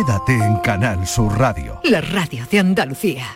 [0.00, 1.78] Quédate en Canal Sur Radio.
[1.84, 3.26] La radio de Andalucía.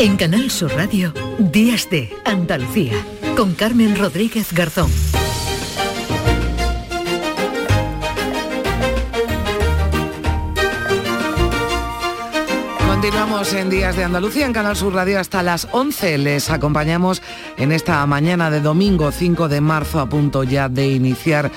[0.00, 2.94] En Canal Sur Radio, Días de Andalucía,
[3.36, 4.90] con Carmen Rodríguez Garzón.
[13.52, 16.16] En Días de Andalucía en Canal Sur Radio hasta las 11.
[16.16, 17.20] Les acompañamos
[17.58, 21.50] en esta mañana de domingo 5 de marzo a punto ya de iniciar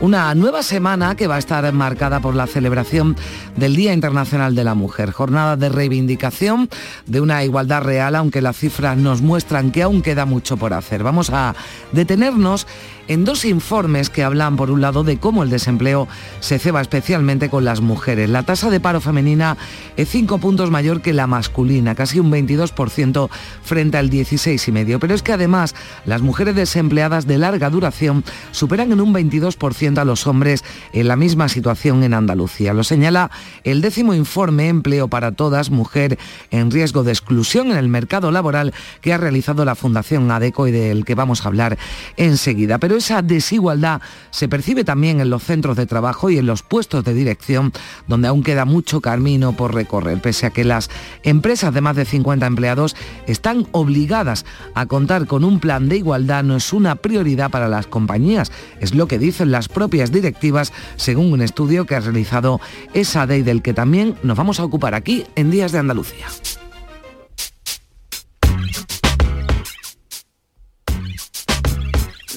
[0.00, 3.14] una nueva semana que va a estar marcada por la celebración
[3.56, 6.68] del Día Internacional de la Mujer, jornada de reivindicación
[7.06, 11.02] de una igualdad real, aunque las cifras nos muestran que aún queda mucho por hacer.
[11.02, 11.54] Vamos a
[11.92, 12.66] detenernos
[13.08, 16.08] en dos informes que hablan, por un lado, de cómo el desempleo
[16.40, 18.30] se ceba especialmente con las mujeres.
[18.30, 19.56] La tasa de paro femenina
[19.96, 23.28] es cinco puntos mayor que la masculina, casi un 22%
[23.62, 24.98] frente al 16,5%.
[24.98, 25.74] Pero es que además
[26.06, 31.16] las mujeres desempleadas de larga duración superan en un 22% a los hombres en la
[31.16, 32.72] misma situación en Andalucía.
[32.72, 33.30] Lo señala
[33.64, 36.18] el décimo informe Empleo para Todas, Mujer
[36.50, 40.72] en Riesgo de Exclusión en el Mercado Laboral que ha realizado la Fundación ADECO y
[40.72, 41.78] del que vamos a hablar
[42.16, 42.78] enseguida.
[42.78, 44.00] Pero esa desigualdad
[44.30, 47.72] se percibe también en los centros de trabajo y en los puestos de dirección,
[48.06, 50.90] donde aún queda mucho camino por recorrer, pese a que las
[51.22, 56.44] empresas de más de 50 empleados están obligadas a contar con un plan de igualdad,
[56.44, 61.32] no es una prioridad para las compañías, es lo que dicen las propias directivas, según
[61.32, 62.60] un estudio que ha realizado
[62.92, 66.26] esa y del que también nos vamos a ocupar aquí en Días de Andalucía.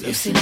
[0.04, 0.32] Lucy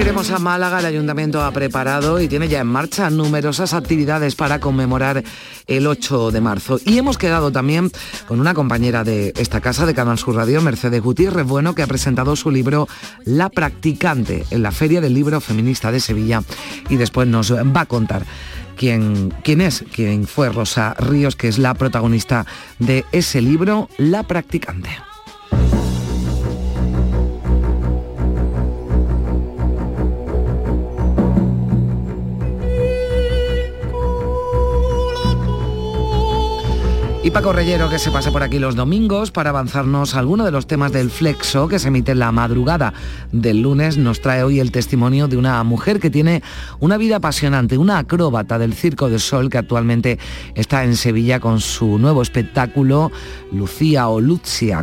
[0.00, 4.60] iremos a Málaga, el ayuntamiento ha preparado y tiene ya en marcha numerosas actividades para
[4.60, 5.24] conmemorar
[5.66, 6.78] el 8 de marzo.
[6.84, 7.90] Y hemos quedado también
[8.28, 11.86] con una compañera de esta casa de Canal Sur Radio, Mercedes Gutiérrez Bueno, que ha
[11.88, 12.86] presentado su libro
[13.24, 16.42] La Practicante en la Feria del Libro Feminista de Sevilla
[16.88, 18.24] y después nos va a contar
[18.76, 22.46] quién, quién es, quién fue Rosa Ríos, que es la protagonista
[22.78, 24.90] de ese libro, La Practicante.
[37.28, 40.66] Y Paco Reyero, que se pasa por aquí los domingos para avanzarnos alguno de los
[40.66, 42.94] temas del Flexo que se emite en la madrugada
[43.32, 46.42] del lunes, nos trae hoy el testimonio de una mujer que tiene
[46.80, 50.18] una vida apasionante, una acróbata del Circo del Sol que actualmente
[50.54, 53.12] está en Sevilla con su nuevo espectáculo,
[53.52, 54.20] Lucía o.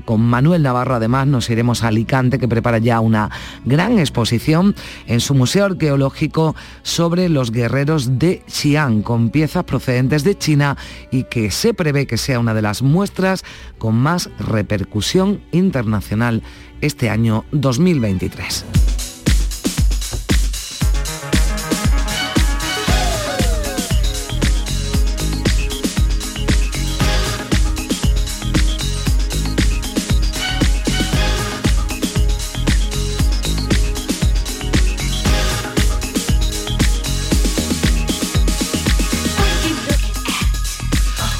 [0.05, 3.29] Con Manuel Navarro además nos iremos a Alicante que prepara ya una
[3.63, 4.75] gran exposición
[5.07, 10.77] en su Museo Arqueológico sobre los guerreros de Xi'an, con piezas procedentes de China
[11.11, 13.43] y que se prevé que sea una de las muestras
[13.77, 16.41] con más repercusión internacional
[16.81, 18.84] este año 2023.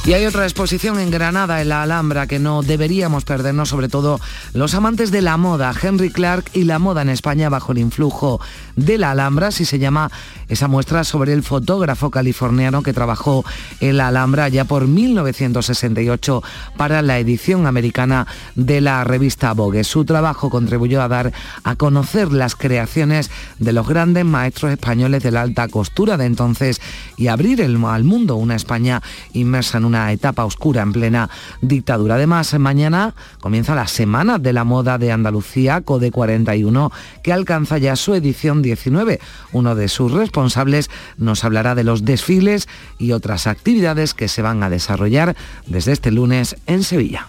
[0.06, 4.20] Y hay otra exposición en Granada, en la Alhambra, que no deberíamos perdernos, sobre todo
[4.54, 8.40] los amantes de la moda, Henry Clark y la moda en España bajo el influjo
[8.76, 10.12] de la Alhambra, así se llama
[10.48, 13.44] esa muestra sobre el fotógrafo californiano que trabajó
[13.80, 16.44] en la Alhambra ya por 1968
[16.78, 19.84] para la edición americana de la revista Vogue.
[19.84, 21.34] Su trabajo contribuyó a dar
[21.64, 26.80] a conocer las creaciones de los grandes maestros españoles de la alta costura de entonces
[27.18, 29.02] y abrir al mundo una España
[29.34, 31.30] inmersa en una etapa oscura en plena
[31.62, 32.16] dictadura.
[32.16, 36.92] Además, mañana comienza la Semana de la Moda de Andalucía, Code 41,
[37.24, 39.20] que alcanza ya su edición 19.
[39.52, 42.68] Uno de sus responsables nos hablará de los desfiles
[42.98, 45.36] y otras actividades que se van a desarrollar
[45.68, 47.28] desde este lunes en Sevilla.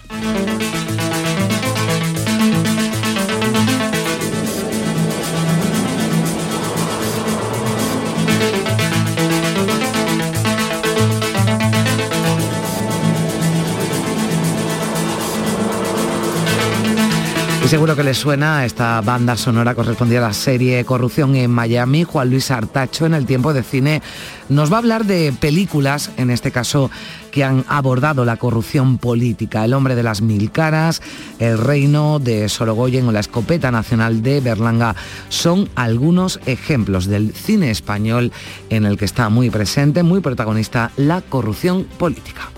[17.66, 22.04] Seguro que les suena esta banda sonora correspondía a la serie Corrupción en Miami.
[22.04, 24.02] Juan Luis Artacho en el tiempo de cine
[24.48, 26.92] nos va a hablar de películas, en este caso,
[27.32, 29.64] que han abordado la corrupción política.
[29.64, 31.02] El hombre de las mil caras,
[31.40, 34.94] El reino de Sorogoyen o La escopeta nacional de Berlanga
[35.28, 38.32] son algunos ejemplos del cine español
[38.70, 42.48] en el que está muy presente, muy protagonista la corrupción política.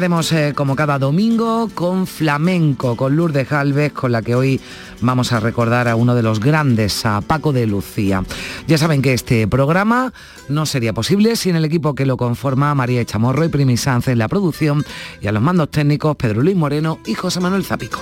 [0.00, 4.58] Terminaremos eh, como cada domingo con flamenco, con Lourdes Galvez, con la que hoy
[5.02, 8.24] vamos a recordar a uno de los grandes, a Paco de Lucía.
[8.66, 10.14] Ya saben que este programa
[10.48, 13.74] no sería posible sin el equipo que lo conforma, María Chamorro y Primi
[14.06, 14.86] en la producción
[15.20, 18.00] y a los mandos técnicos Pedro Luis Moreno y José Manuel Zapico.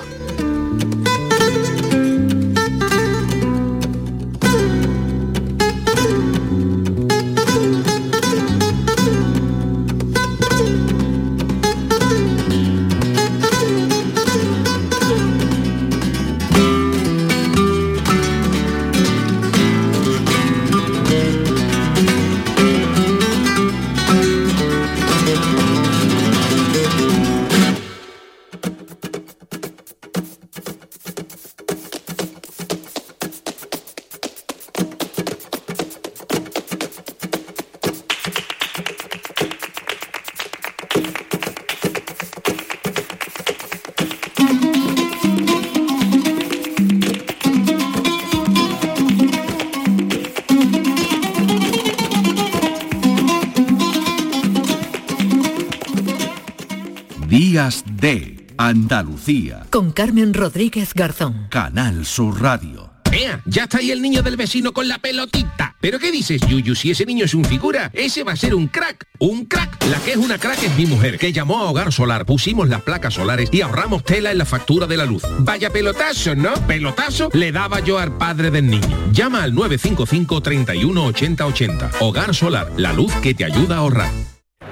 [59.29, 59.67] Andalucía.
[59.71, 61.49] Con Carmen Rodríguez Garzón.
[61.51, 62.91] Canal Sur Radio.
[63.13, 63.43] ¡Ea!
[63.45, 65.77] Ya está ahí el niño del vecino con la pelotita.
[65.81, 66.75] ¿Pero qué dices, Yuyu?
[66.75, 69.07] Si ese niño es un figura, ese va a ser un crack.
[69.19, 69.85] ¡Un crack!
[69.91, 72.83] La que es una crack es mi mujer, que llamó a Hogar Solar, pusimos las
[72.83, 75.23] placas solares y ahorramos tela en la factura de la luz.
[75.41, 76.55] Vaya pelotazo, ¿no?
[76.67, 79.11] Pelotazo le daba yo al padre del niño.
[79.13, 81.91] Llama al 955 31 80 80.
[82.01, 84.11] Hogar Solar, la luz que te ayuda a ahorrar.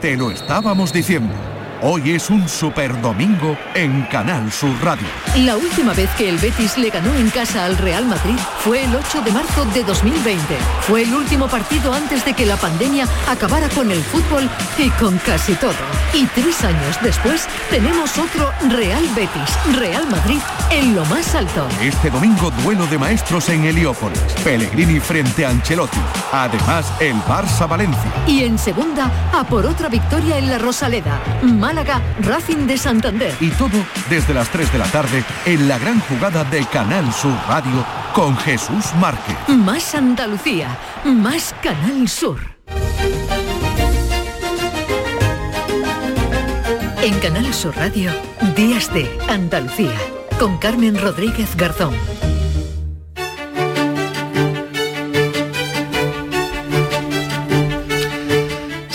[0.01, 1.56] Te lo estábamos diciendo.
[1.83, 5.07] Hoy es un super domingo en Canal Sur Radio.
[5.37, 8.97] La última vez que el Betis le ganó en casa al Real Madrid fue el
[8.97, 10.57] 8 de marzo de 2020.
[10.81, 15.19] Fue el último partido antes de que la pandemia acabara con el fútbol y con
[15.19, 15.75] casi todo.
[16.15, 20.41] Y tres años después tenemos otro Real Betis, Real Madrid
[20.71, 21.67] en lo más alto.
[21.83, 24.19] Este domingo duelo de maestros en Heliópolis.
[24.43, 26.01] Pellegrini frente a Ancelotti.
[26.33, 28.11] Además el Barça Valencia.
[28.27, 31.21] Y en segunda a por otra victoria en la Rosaleda.
[31.67, 33.35] Málaga, Racing de Santander.
[33.41, 37.35] Y todo desde las 3 de la tarde en la gran jugada de Canal Sur
[37.49, 39.37] Radio con Jesús Márquez.
[39.49, 42.39] Más Andalucía, más Canal Sur.
[47.03, 48.13] En Canal Sur Radio,
[48.55, 49.99] Días de Andalucía,
[50.39, 51.95] con Carmen Rodríguez Garzón.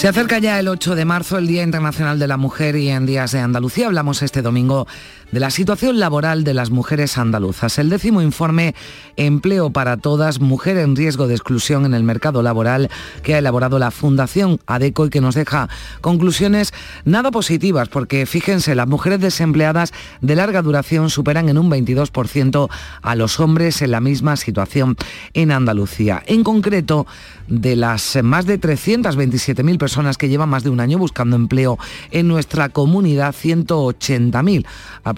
[0.01, 3.06] Se acerca ya el 8 de marzo, el Día Internacional de la Mujer, y en
[3.06, 4.88] Días de Andalucía hablamos este domingo
[5.31, 7.78] de la situación laboral de las mujeres andaluzas.
[7.80, 8.75] El décimo informe
[9.16, 12.89] Empleo para Todas, Mujer en Riesgo de Exclusión en el Mercado Laboral,
[13.24, 15.69] que ha elaborado la Fundación ADECO y que nos deja
[16.01, 16.74] conclusiones
[17.06, 22.69] nada positivas, porque fíjense, las mujeres desempleadas de larga duración superan en un 22%
[23.01, 24.98] a los hombres en la misma situación
[25.34, 26.24] en Andalucía.
[26.25, 27.07] En concreto,
[27.48, 31.77] de las más de 327.000 personas que llevan más de un año buscando empleo
[32.12, 34.65] en nuestra comunidad, 180.000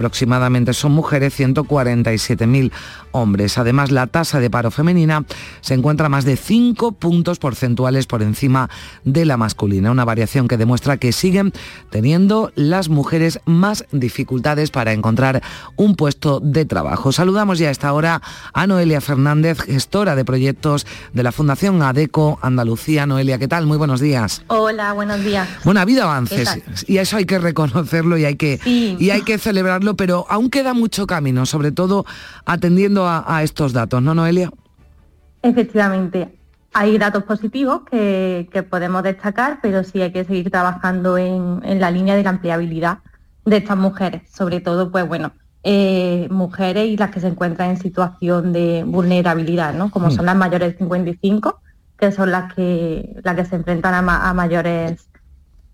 [0.04, 2.72] aproximadamente son mujeres, 147.000
[3.12, 3.58] hombres.
[3.58, 5.24] Además, la tasa de paro femenina
[5.62, 8.70] se encuentra más de 5 puntos porcentuales por encima
[9.06, 11.54] de la masculina, una variación que demuestra que siguen
[11.90, 15.42] teniendo las mujeres más dificultades para encontrar
[15.78, 17.12] un puesto de trabajo.
[17.12, 18.22] Saludamos ya a esta hora
[18.54, 23.06] a Noelia Fernández, gestora de proyectos de la Fundación ADECO Andalucía.
[23.06, 23.68] Noelia, ¿qué tal?
[23.68, 24.44] Muy buenos días.
[24.48, 25.48] Hola, buenos días.
[25.64, 29.38] Bueno, ha habido avances y eso hay que reconocerlo y hay que, y hay que
[29.38, 32.06] celebrarlo pero aún queda mucho camino, sobre todo
[32.46, 34.52] atendiendo a, estos datos, ¿no, Noelia?
[35.42, 36.38] Efectivamente,
[36.74, 42.16] hay datos positivos que, podemos destacar, pero sí hay que seguir trabajando en, la línea
[42.16, 43.00] de la empleabilidad
[43.46, 45.32] de estas mujeres, sobre todo, pues bueno,
[45.64, 49.92] eh, mujeres y las que se encuentran en situación de vulnerabilidad, ¿no?
[49.92, 50.12] Como mm.
[50.12, 51.62] son las mayores de 55,
[51.98, 55.08] que son las que, las que se enfrentan a mayores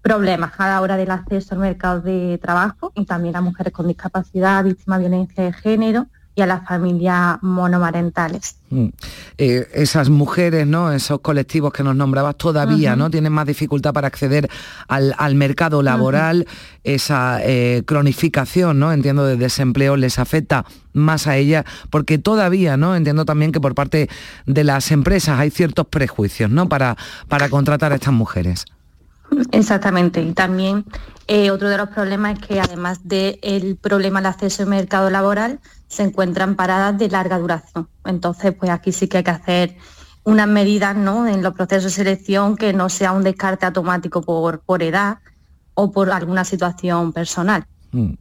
[0.01, 3.87] problemas a la hora del acceso al mercado de trabajo y también a mujeres con
[3.87, 8.55] discapacidad, víctimas de violencia de género y a las familias monomarentales.
[8.69, 8.87] Mm.
[9.37, 10.91] Eh, esas mujeres, ¿no?
[10.91, 13.09] esos colectivos que nos nombrabas todavía ¿no?
[13.09, 14.49] tienen más dificultad para acceder
[14.87, 16.47] al, mercado laboral,
[16.83, 18.93] esa eh, cronificación, ¿no?
[18.93, 22.95] entiendo, de desempleo les afecta más a ella, porque todavía, ¿no?
[22.95, 24.09] Entiendo también que por parte
[24.47, 26.67] de las empresas hay ciertos prejuicios, ¿no?
[26.67, 28.65] Para, para contratar a estas mujeres.
[29.51, 30.21] Exactamente.
[30.21, 30.85] Y también
[31.27, 35.59] eh, otro de los problemas es que además del problema del acceso al mercado laboral,
[35.87, 37.87] se encuentran paradas de larga duración.
[38.05, 39.77] Entonces, pues aquí sí que hay que hacer
[40.23, 41.27] unas medidas ¿no?
[41.27, 45.17] en los procesos de selección que no sea un descarte automático por, por edad
[45.73, 47.65] o por alguna situación personal.
[47.91, 48.13] Mm.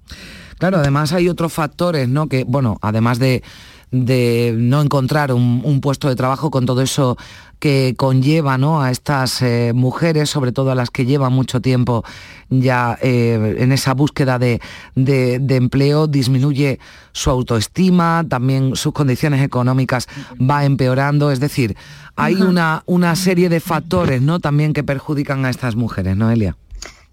[0.58, 2.28] Claro, además hay otros factores, ¿no?
[2.28, 3.44] Que, bueno, además de,
[3.90, 7.16] no encontrar un, puesto de trabajo con todo eso
[7.58, 8.82] que conlleva ¿no?
[8.82, 12.04] a estas eh, mujeres, sobre todo a las que llevan mucho tiempo
[12.50, 14.60] ya eh, en esa búsqueda de,
[14.94, 16.78] empleo, disminuye
[17.12, 21.76] su autoestima, también sus condiciones económicas va empeorando, es decir,
[22.14, 24.40] hay una, una serie de factores ¿no?
[24.40, 26.56] también que perjudican a estas mujeres, ¿no, Elia?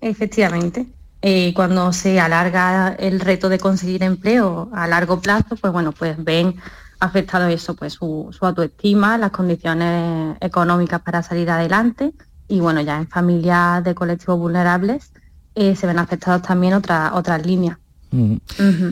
[0.01, 0.85] Efectivamente.
[1.27, 6.23] Eh, cuando se alarga el reto de conseguir empleo a largo plazo, pues bueno, pues
[6.23, 6.53] ven
[6.99, 12.13] afectado eso, pues su, autoestima, las condiciones económicas para salir adelante
[12.47, 15.13] y bueno, ya en familias de colectivos vulnerables
[15.55, 17.79] eh, se ven afectados también otras otras líneas.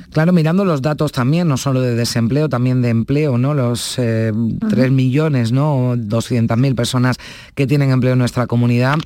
[0.09, 3.53] Claro, mirando los datos también, no solo de desempleo, también de empleo, ¿no?
[3.53, 4.33] Los eh,
[4.69, 5.95] 3 millones, ¿no?
[5.95, 7.17] 200.000 personas
[7.53, 8.97] que tienen empleo en nuestra comunidad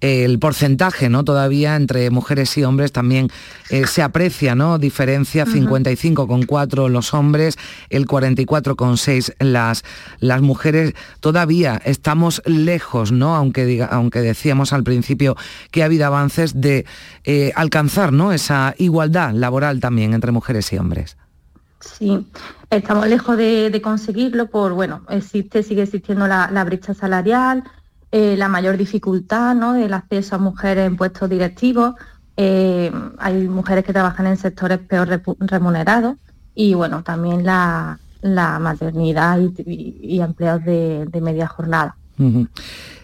[0.00, 1.24] el porcentaje ¿no?
[1.24, 3.28] todavía entre mujeres y hombres también
[3.68, 4.78] eh, se aprecia, ¿no?
[4.78, 7.58] Diferencia 55,4 los hombres,
[7.90, 9.84] el 44,6 las,
[10.18, 10.94] las mujeres.
[11.20, 13.36] Todavía estamos lejos, ¿no?
[13.36, 15.36] Aunque, diga, aunque decíamos al principio
[15.70, 16.86] que ha habido avances de
[17.24, 18.32] eh, alcanzar ¿no?
[18.32, 21.16] esa igualdad laboral también entre mujeres y hombres.
[21.80, 22.26] Sí,
[22.68, 27.64] estamos lejos de, conseguirlo por, bueno, existe, sigue existiendo la brecha salarial,
[28.12, 29.72] eh, la mayor dificultad ¿no?
[29.74, 31.94] del acceso a mujeres en puestos directivos.
[32.36, 36.16] Eh, hay mujeres que trabajan en sectores peor remunerados
[36.54, 41.96] y bueno, también la, maternidad y, empleos de, media jornada.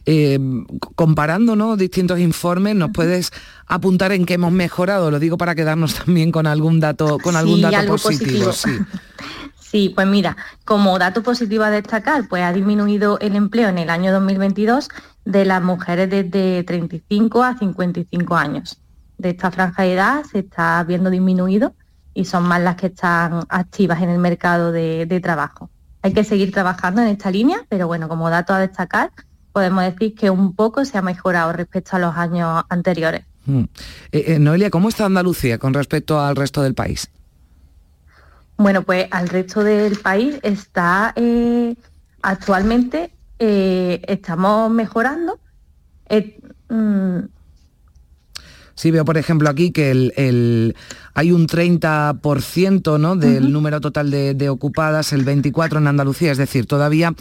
[0.04, 0.38] Eh,
[0.94, 3.30] comparando distintos informes, ¿nos puedes
[3.66, 5.10] apuntar en qué hemos mejorado?
[5.10, 8.52] Lo digo para quedarnos también con algún dato, con algún dato positivo.
[8.52, 8.70] Sí,
[9.94, 14.12] pues mira, como dato positivo a destacar, pues ha disminuido el empleo en el año
[14.12, 14.88] 2022
[15.24, 18.80] de las mujeres desde 35 a 55 años.
[19.18, 21.74] De esta franja de edad se está viendo disminuido
[22.14, 25.68] y son más las que están activas en el mercado de, trabajo.
[26.02, 29.10] Hay que seguir trabajando en esta línea, pero bueno, como dato a destacar,
[29.52, 33.24] podemos decir que un poco se ha mejorado respecto a los años anteriores.
[33.46, 33.64] Mm.
[34.12, 37.10] Eh, eh, Noelia, ¿cómo está Andalucía con respecto al resto del país?
[38.58, 41.74] Bueno, pues al resto del país está eh,
[42.22, 45.38] actualmente eh, estamos mejorando.
[46.08, 47.18] Eh, mm,
[48.74, 50.74] sí, veo por ejemplo aquí que el,
[51.12, 53.16] hay un 30% ¿no?
[53.16, 57.12] del número total de, ocupadas, el 24% en Andalucía, es decir, todavía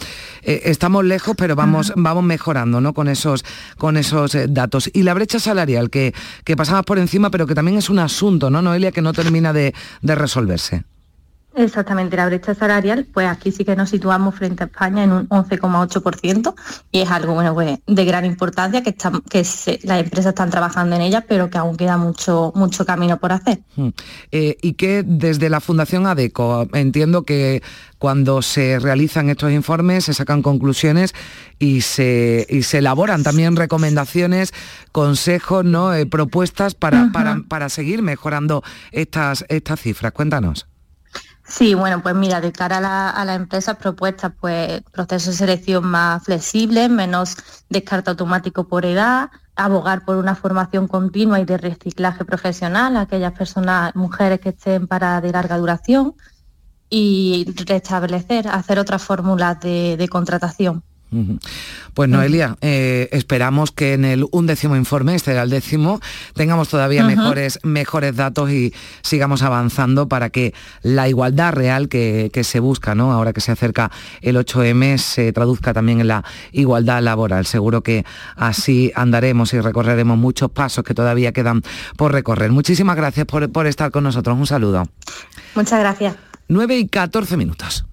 [0.42, 2.94] estamos lejos, pero vamos, vamos mejorando ¿no?
[2.94, 3.44] con esos,
[3.76, 4.88] con esos datos.
[4.94, 6.14] Y la brecha salarial, que,
[6.44, 9.52] que pasamos por encima, pero que también es un asunto, ¿no, Noelia, que no termina
[9.52, 10.84] de resolverse?
[11.56, 15.28] Exactamente, la brecha salarial, pues aquí sí que nos situamos frente a España en un
[15.30, 16.54] 11,8%
[16.92, 19.46] y es algo bueno, pues, de gran importancia que, que
[19.84, 23.60] las empresas están trabajando en ella, pero que aún queda mucho, mucho camino por hacer.
[23.74, 23.88] Hmm.
[24.32, 27.62] Eh, y que desde la Fundación ADECO entiendo que
[27.96, 31.14] cuando se realizan estos informes se sacan conclusiones
[31.58, 34.52] y se, se elaboran también recomendaciones,
[34.92, 35.94] consejos, ¿no?
[35.94, 40.12] Eh, propuestas para, para, para, seguir mejorando estas, estas cifras.
[40.12, 40.66] Cuéntanos.
[41.48, 42.78] Sí, bueno, pues mira, de cara
[43.10, 47.36] a, las empresas propuestas, pues procesos de selección más flexibles, menos
[47.68, 53.32] descarte automático por edad, abogar por una formación continua y de reciclaje profesional a aquellas
[53.32, 56.14] personas, mujeres que estén para de larga duración
[56.90, 60.82] y restablecer, hacer otras fórmulas de contratación.
[61.94, 66.00] Pues Noelia, eh, esperamos que en el undécimo informe, este era el décimo,
[66.34, 72.60] tengamos todavía mejores, mejores datos y sigamos avanzando para que la igualdad real que, se
[72.60, 73.12] busca, ¿no?
[73.12, 77.46] ahora que se acerca el 8M, se traduzca también en la igualdad laboral.
[77.46, 81.62] Seguro que así andaremos y recorreremos muchos pasos que todavía quedan
[81.96, 82.50] por recorrer.
[82.50, 84.36] Muchísimas gracias por, por estar con nosotros.
[84.36, 84.84] Un saludo.
[85.54, 86.16] Muchas gracias.
[86.48, 87.84] 9 y 14 minutos.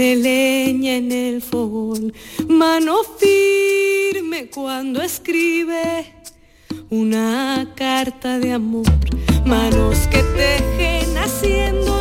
[0.00, 2.14] Pone leña en el fogón.
[2.48, 6.14] Mano firme cuando escribe
[6.88, 8.86] una carta de amor.
[9.44, 11.99] Manos que tejen haciendo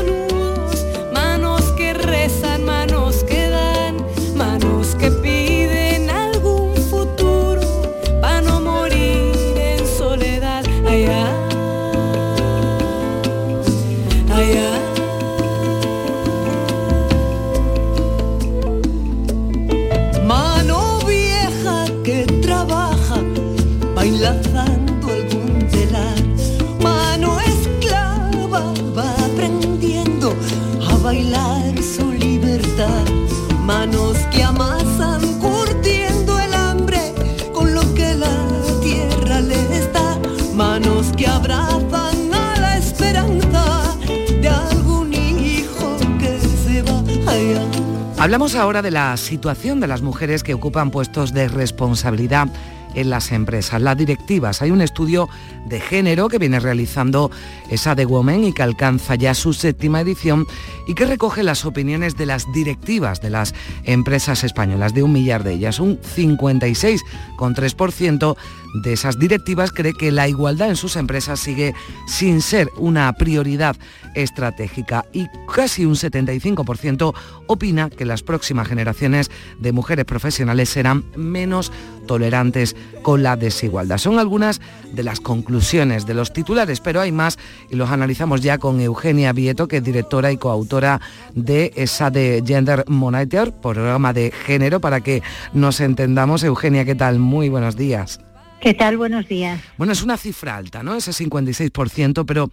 [48.20, 52.50] Hablamos ahora de la situación de las mujeres que ocupan puestos de responsabilidad
[52.94, 54.62] en las empresas, las directivas.
[54.62, 55.30] Hay un estudio
[55.68, 57.32] de género que viene realizando
[57.70, 60.46] esa de Women y que alcanza ya su séptima edición
[60.86, 65.46] y que recoge las opiniones de las directivas de las empresas españolas, de un millar
[65.46, 65.80] de ellas.
[65.80, 68.36] Un 56,3%
[68.74, 71.74] de esas directivas cree que la igualdad en sus empresas sigue
[72.08, 73.76] sin ser una prioridad
[74.16, 77.14] estratégica y casi un 75%
[77.48, 81.72] opina que las próximas generaciones de mujeres profesionales serán menos
[82.08, 83.98] tolerantes con la desigualdad.
[83.98, 84.62] Son algunas
[84.94, 87.38] de las conclusiones de los titulares, pero hay más
[87.70, 91.02] y los analizamos ya con Eugenia Vieto, que es directora y coautora
[91.34, 95.22] de esa de Gender Monitor, programa de género, para que
[95.54, 96.44] nos entendamos.
[96.44, 97.20] Eugenia, ¿qué tal?
[97.20, 98.20] Muy buenos días.
[98.62, 98.98] ¿Qué tal?
[98.98, 99.62] Buenos días.
[99.78, 100.96] Bueno, es una cifra alta, ¿no?
[100.96, 102.52] Ese 56%, pero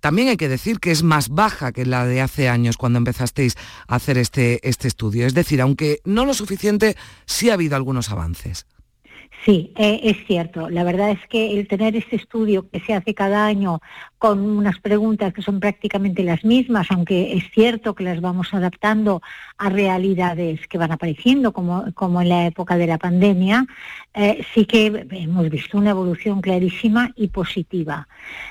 [0.00, 3.56] también hay que decir que es más baja que la de hace años cuando empezasteis
[3.86, 5.26] a hacer este, este estudio.
[5.26, 8.66] Es decir, aunque no lo suficiente, sí ha habido algunos avances.
[9.44, 10.70] Sí, eh, es cierto.
[10.70, 13.80] La verdad es que el tener este estudio que se hace cada año
[14.22, 19.20] con unas preguntas que son prácticamente las mismas, aunque es cierto que las vamos adaptando
[19.58, 23.66] a realidades que van apareciendo, como, como en la época de la pandemia,
[24.14, 28.06] eh, sí que hemos visto una evolución clarísima y positiva.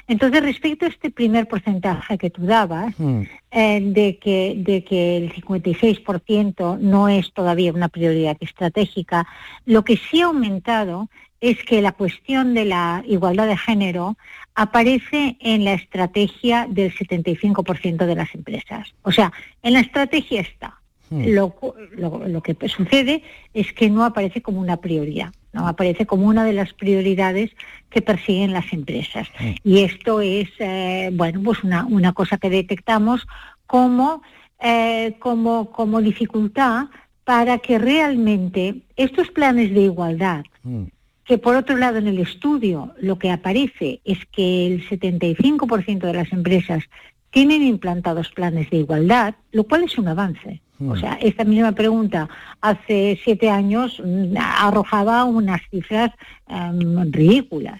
[0.09, 3.21] Entonces, respecto a este primer porcentaje que tú dabas, Mm.
[3.51, 9.25] eh, de, que, de que el 56% no es todavía una prioridad estratégica,
[9.65, 11.07] lo que sí ha aumentado
[11.41, 14.15] es que la cuestión de la igualdad de género
[14.55, 18.93] aparece en la estrategia del 75% de las empresas.
[19.03, 19.31] O sea,
[19.63, 20.75] en la estrategia está.
[21.09, 21.23] Hmm.
[21.27, 21.55] Lo,
[21.91, 26.45] lo- lo que sucede es que no aparece como una prioridad, no aparece como una
[26.45, 27.51] de las prioridades
[27.89, 29.27] que persiguen las empresas.
[29.63, 33.27] Y esto es, eh, bueno, pues una, una cosa que detectamos
[33.67, 34.21] como,
[34.61, 36.85] eh, como, como dificultad
[37.25, 40.83] para que realmente estos planes de igualdad Mm.
[41.31, 46.13] Que por otro lado en el estudio lo que aparece es que el 75% de
[46.13, 46.83] las empresas
[47.29, 50.59] tienen implantados planes de igualdad, lo cual es un avance.
[50.85, 52.27] O sea, esta misma pregunta
[52.59, 56.11] hace siete años mm, arrojaba unas cifras
[56.49, 57.79] em, ridículas.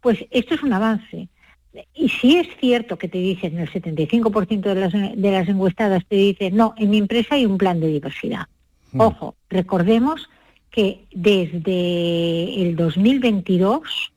[0.00, 1.28] Pues esto es un avance.
[1.92, 6.16] Y si es cierto que te dicen, el 75% de las, de las encuestadas te
[6.16, 8.46] dicen, no, en mi empresa hay un plan de diversidad.
[8.96, 10.30] Ojo, recordemos
[10.76, 14.12] que desde el 2022,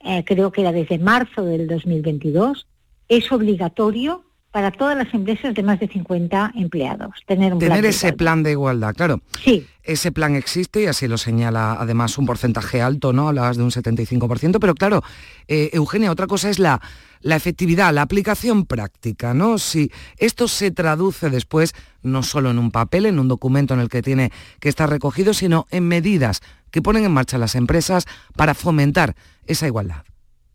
[0.00, 2.66] eh, creo que era desde marzo del 2022,
[3.08, 4.22] es obligatorio
[4.54, 8.16] para todas las empresas de más de 50 empleados tener un plan Tener ese igualdad.
[8.16, 9.20] plan de igualdad, claro.
[9.42, 13.26] Sí, Ese plan existe y así lo señala además un porcentaje alto, ¿no?
[13.26, 15.02] Hablabas de un 75%, pero claro,
[15.48, 16.80] eh, Eugenia, otra cosa es la,
[17.20, 19.58] la efectividad, la aplicación práctica, ¿no?
[19.58, 23.88] Si esto se traduce después no solo en un papel, en un documento en el
[23.88, 28.54] que tiene que estar recogido, sino en medidas que ponen en marcha las empresas para
[28.54, 29.16] fomentar
[29.48, 30.04] esa igualdad.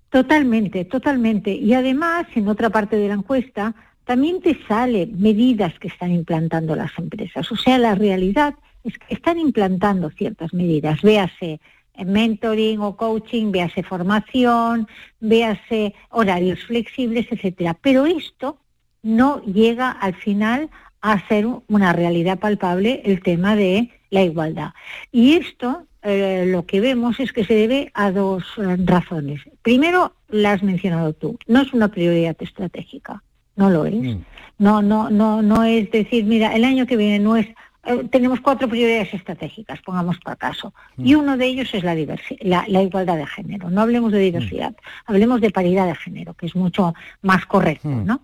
[0.10, 1.52] Totalmente, totalmente.
[1.52, 3.76] Y además, en otra parte de la encuesta,
[4.10, 7.52] también te sale medidas que están implantando las empresas.
[7.52, 11.04] O sea, la realidad es que están implantando ciertas medidas.
[11.04, 11.60] Véase
[12.04, 14.88] mentoring o coaching, véase formación,
[15.20, 17.76] véase horarios flexibles, etcétera.
[17.80, 18.58] Pero esto
[19.04, 24.72] no llega al final a ser una realidad palpable el tema de la igualdad.
[25.12, 29.42] Y esto eh, lo que vemos es que se debe a dos eh, razones.
[29.62, 33.22] Primero, la has mencionado tú, no es una prioridad estratégica,
[33.60, 34.18] no lo es.
[34.58, 37.48] No, no, no, no es decir, mira, el año que viene no es
[37.86, 42.66] eh, tenemos cuatro prioridades estratégicas, pongamos por caso, y uno de ellos es la, la,
[42.68, 43.70] la igualdad de género.
[43.70, 48.22] No hablemos de diversidad, hablemos de paridad de género, que es mucho más correcto, ¿no?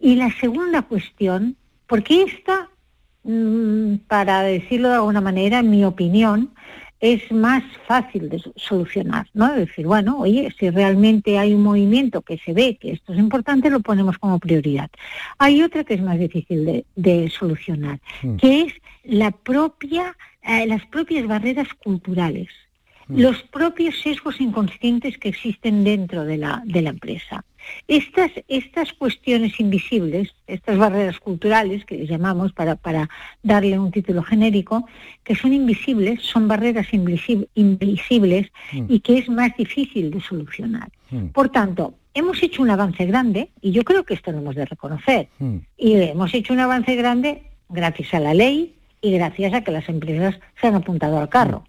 [0.00, 1.56] Y la segunda cuestión,
[1.86, 2.68] porque esta,
[3.22, 6.50] mm, para decirlo de alguna manera, en mi opinión,
[7.00, 9.52] es más fácil de solucionar, ¿no?
[9.54, 13.70] decir, bueno, oye, si realmente hay un movimiento que se ve que esto es importante,
[13.70, 14.90] lo ponemos como prioridad.
[15.38, 18.36] Hay otra que es más difícil de, solucionar, mm.
[18.36, 22.48] que es la propia, eh, las propias barreras culturales,
[23.08, 23.18] mm.
[23.18, 27.44] los propios sesgos inconscientes que existen dentro de la, de la empresa.
[27.88, 33.08] Estas, estas cuestiones invisibles, estas barreras culturales que les llamamos para, para
[33.42, 34.86] darle un título genérico,
[35.24, 38.84] que son invisibles, son barreras invisibles mm.
[38.88, 40.90] y que es más difícil de solucionar.
[41.10, 41.26] Mm.
[41.26, 44.66] Por tanto, hemos hecho un avance grande, y yo creo que esto lo hemos de
[44.66, 45.56] reconocer, mm.
[45.76, 49.88] y hemos hecho un avance grande gracias a la ley y gracias a que las
[49.88, 51.64] empresas se han apuntado al carro.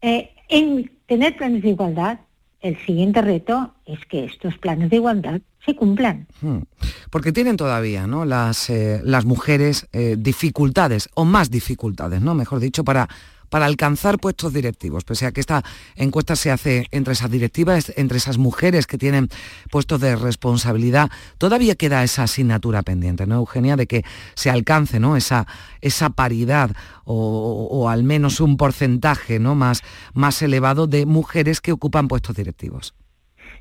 [0.00, 2.18] Eh, en tener planes de igualdad
[2.62, 6.26] el siguiente reto es que estos planes de igualdad se cumplan.
[6.40, 6.62] Hmm.
[7.10, 8.24] Porque tienen todavía ¿no?
[8.24, 12.34] las, eh, las mujeres eh, dificultades, o más dificultades, ¿no?
[12.34, 13.08] mejor dicho, para
[13.52, 15.62] para alcanzar puestos directivos, pese a que esta
[15.94, 19.28] encuesta se hace entre esas directivas, entre esas mujeres que tienen
[19.70, 23.76] puestos de responsabilidad, todavía queda esa asignatura pendiente, ¿no, Eugenia?
[23.76, 25.18] De que se alcance ¿no?
[25.18, 25.46] esa,
[25.82, 26.70] esa paridad
[27.04, 29.54] o, al menos un porcentaje ¿no?
[29.54, 29.82] más,
[30.14, 32.94] más elevado de mujeres que ocupan puestos directivos.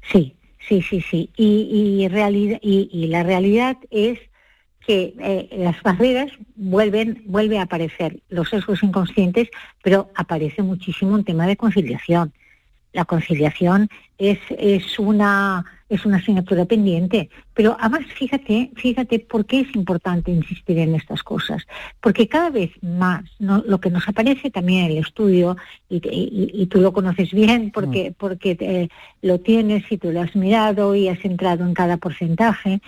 [0.10, 0.38] Sí,
[0.70, 1.32] sí, sí, sí.
[1.36, 2.08] Y,
[3.10, 4.20] la realidad es
[4.86, 9.50] que eh, las barreras vuelven, vuelve a aparecer los sesgos inconscientes,
[9.84, 12.34] pero aparece muchísimo un tema de conciliación.
[12.94, 19.60] La conciliación es, es una es una asignatura pendiente, pero además fíjate, fíjate por qué
[19.60, 21.68] es importante insistir en estas cosas,
[22.00, 25.58] porque cada vez más lo que nos aparece también en el estudio
[25.90, 28.90] y, tú lo conoces bien porque porque
[29.22, 32.80] lo tienes y tú lo has mirado y has entrado en cada porcentaje.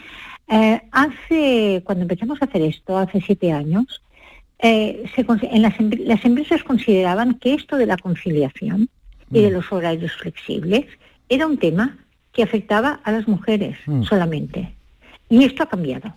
[0.47, 4.01] Eh, hace, cuando empezamos a hacer esto, hace siete años,
[4.59, 8.89] eh, en las, empresas consideraban que esto de la conciliación
[9.29, 9.53] y de mm.
[9.53, 10.85] los horarios flexibles
[11.27, 11.97] era un tema
[12.31, 14.03] que afectaba a las mujeres mm.
[14.03, 14.75] solamente.
[15.29, 16.15] Y esto ha cambiado.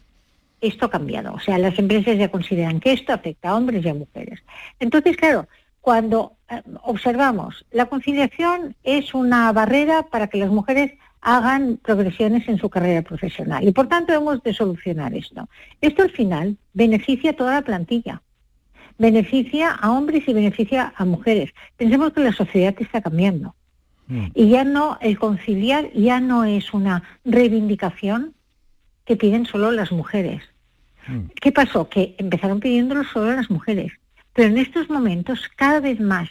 [0.60, 1.34] Esto ha cambiado.
[1.34, 4.40] O sea, las empresas ya consideran que esto afecta a hombres y a mujeres.
[4.78, 5.48] Entonces, claro,
[5.80, 10.92] cuando eh, observamos, la conciliación es una barrera para que las mujeres
[11.26, 13.66] hagan progresiones en su carrera profesional.
[13.66, 15.48] Y por tanto hemos de solucionar esto.
[15.80, 18.22] Esto al final beneficia a toda la plantilla.
[18.96, 21.50] Beneficia a hombres y beneficia a mujeres.
[21.76, 23.56] Pensemos que la sociedad está cambiando.
[24.06, 24.26] Mm.
[24.34, 28.32] Y ya no, el conciliar ya no es una reivindicación
[29.04, 30.44] que piden solo las mujeres.
[31.08, 31.22] Mm.
[31.40, 31.88] ¿Qué pasó?
[31.88, 33.90] Que empezaron pidiéndolo solo las mujeres.
[34.32, 36.28] Pero en estos momentos, cada vez más,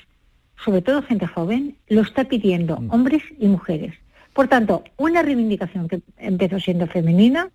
[0.63, 2.91] sobre todo gente joven, lo está pidiendo mm.
[2.91, 3.93] hombres y mujeres.
[4.35, 7.49] Por tanto, una reivindicación que empezó siendo femenina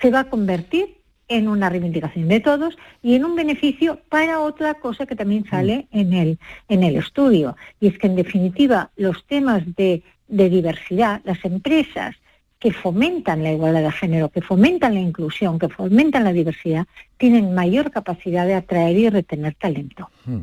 [0.00, 4.74] se va a convertir en una reivindicación de todos y en un beneficio para otra
[4.74, 5.98] cosa que también sale mm.
[5.98, 7.56] en el, en el estudio.
[7.80, 12.14] Y es que, en definitiva, los temas de, de diversidad, las empresas
[12.60, 17.52] que fomentan la igualdad de género, que fomentan la inclusión, que fomentan la diversidad, tienen
[17.52, 20.08] mayor capacidad de atraer y retener talento.
[20.24, 20.42] Mm.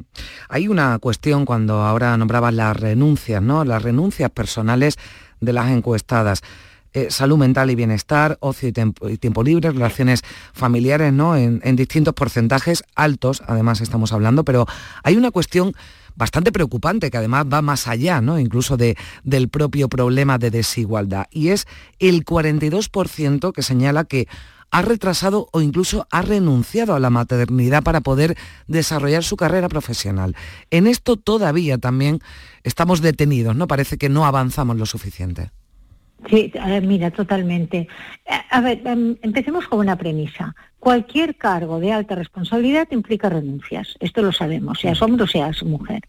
[0.50, 3.64] Hay una cuestión cuando ahora nombrabas las renuncias, ¿no?
[3.64, 4.98] Las renuncias personales
[5.40, 6.42] de las encuestadas.
[6.92, 10.24] Eh, salud mental y bienestar, ocio y, tiempo libre, relaciones
[10.54, 11.36] familiares, ¿no?
[11.38, 14.66] En, distintos porcentajes altos, además estamos hablando, pero
[15.04, 15.74] hay una cuestión
[16.16, 18.40] bastante preocupante que además va más allá, ¿no?
[18.40, 21.28] Incluso de, del propio problema de desigualdad.
[21.30, 21.68] Y es
[22.00, 24.28] el 42% que señala que
[24.72, 28.36] ha retrasado o incluso ha renunciado a la maternidad para poder
[28.68, 30.36] desarrollar su carrera profesional.
[30.70, 32.20] En esto todavía también
[32.64, 33.68] estamos detenidos, ¿no?
[33.68, 35.52] Parece que no avanzamos lo suficiente.
[36.30, 36.52] Sí,
[36.82, 37.88] mira, totalmente.
[38.52, 40.54] A ver, em, empecemos con una premisa.
[40.80, 46.04] Cualquier cargo de alta responsabilidad implica renuncias, esto lo sabemos, seas hombre o seas mujer.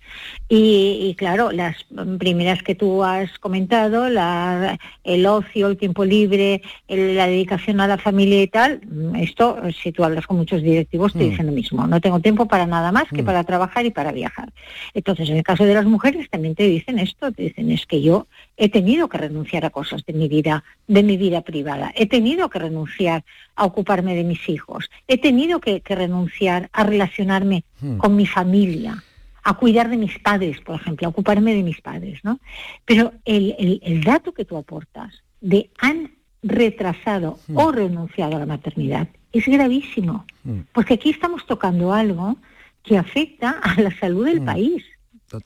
[0.48, 1.86] Y, claro, las
[2.20, 8.42] primeras que tú has comentado, el ocio, el tiempo libre, la dedicación a la familia
[8.42, 8.80] y tal,
[9.16, 11.30] esto, si tú hablas con muchos directivos, te mm.
[11.30, 11.86] dicen lo mismo.
[11.88, 13.26] No tengo tiempo para nada más que mm.
[13.26, 14.52] para trabajar y para viajar.
[14.94, 18.02] Entonces, en el caso de las mujeres también te dicen esto, te dicen es que
[18.02, 22.06] yo he tenido que renunciar a cosas de mi vida, de mi vida privada, he
[22.06, 23.24] tenido que renunciar
[23.56, 24.59] a ocuparme de mis hijos.
[25.08, 27.96] He tenido que, renunciar a relacionarme hmm.
[27.98, 29.02] con mi familia,
[29.42, 32.40] a cuidar de mis padres, por ejemplo, a ocuparme de mis padres, ¿no?
[32.84, 37.56] Pero el, dato que tú aportas de han retrasado hmm.
[37.56, 40.60] o renunciado a la maternidad es gravísimo, hmm.
[40.72, 42.36] porque aquí estamos tocando algo
[42.82, 44.84] que afecta a la salud del país.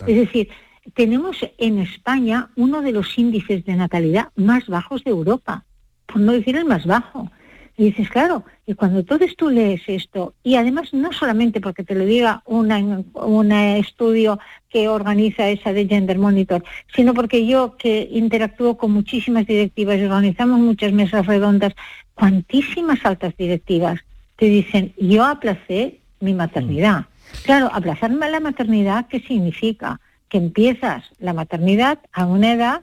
[0.07, 0.49] Es decir,
[0.95, 5.65] tenemos en España uno de los índices de natalidad más bajos de Europa,
[6.07, 7.31] por no decir el más bajo.
[7.77, 11.95] Y dices, claro, y cuando entonces tú lees esto, y además no solamente porque te
[11.95, 14.39] lo diga un estudio
[14.71, 16.63] que organiza esa de Gender Monitor,
[16.95, 21.75] sino porque yo que interactúo con muchísimas directivas y organizamos muchas mesas redondas,
[22.15, 24.01] cuantísimas altas directivas
[24.37, 27.01] te dicen, yo aplacé mi maternidad.
[27.01, 27.45] Mm.
[27.45, 30.01] Claro, aplazarme la maternidad, ¿qué significa?
[30.29, 32.83] Que empiezas la maternidad a una edad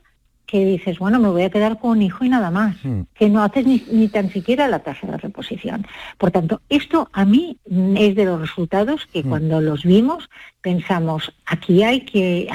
[0.51, 3.03] que dices, bueno, me voy a quedar con un hijo y nada más, hmm.
[3.15, 5.87] que no haces ni, tan siquiera la tasa de reposición.
[6.17, 7.57] Por tanto, esto a mí
[7.95, 9.29] es de los resultados que hmm.
[9.29, 12.49] cuando los vimos pensamos, aquí hay que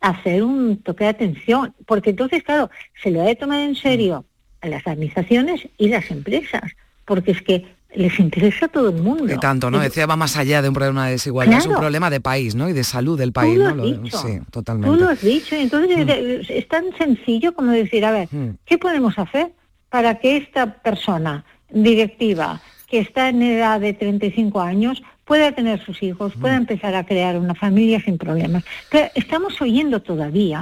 [0.00, 2.70] hacer un toque de atención, porque entonces, claro,
[3.02, 4.66] se lo ha de tomar en serio hmm.
[4.66, 9.32] a las administraciones y las empresas, porque es que les interesa a todo el mundo.
[9.32, 9.78] Y tanto, ¿no?
[9.78, 12.68] Decía, va más allá de un problema de desigualdad, es un problema de país, ¿no?
[12.68, 13.84] Y de salud del país, ¿no?
[14.10, 14.96] sí, totalmente.
[14.96, 16.52] Tú lo has dicho, entonces mm.
[16.52, 18.58] es tan sencillo como decir, a ver, mm.
[18.66, 19.52] ¿qué podemos hacer
[19.88, 26.02] para que esta persona directiva que está en edad de 35 años pueda tener sus
[26.02, 26.40] hijos, mm.
[26.40, 28.62] pueda empezar a crear una familia sin problemas?
[28.90, 30.60] Pero estamos oyendo todavía,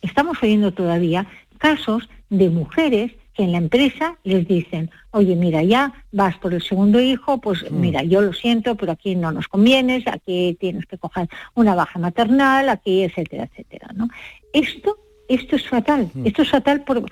[0.00, 1.26] estamos oyendo todavía
[1.58, 6.62] casos de mujeres que en la empresa les dicen, oye, mira, ya vas por el
[6.62, 7.80] segundo hijo, pues mm.
[7.80, 11.98] mira, yo lo siento, pero aquí no nos convienes, aquí tienes que coger una baja
[11.98, 14.08] maternal, aquí, etcétera, etcétera, ¿no?
[14.52, 16.26] Esto, esto es fatal, mm.
[16.26, 17.04] esto es fatal por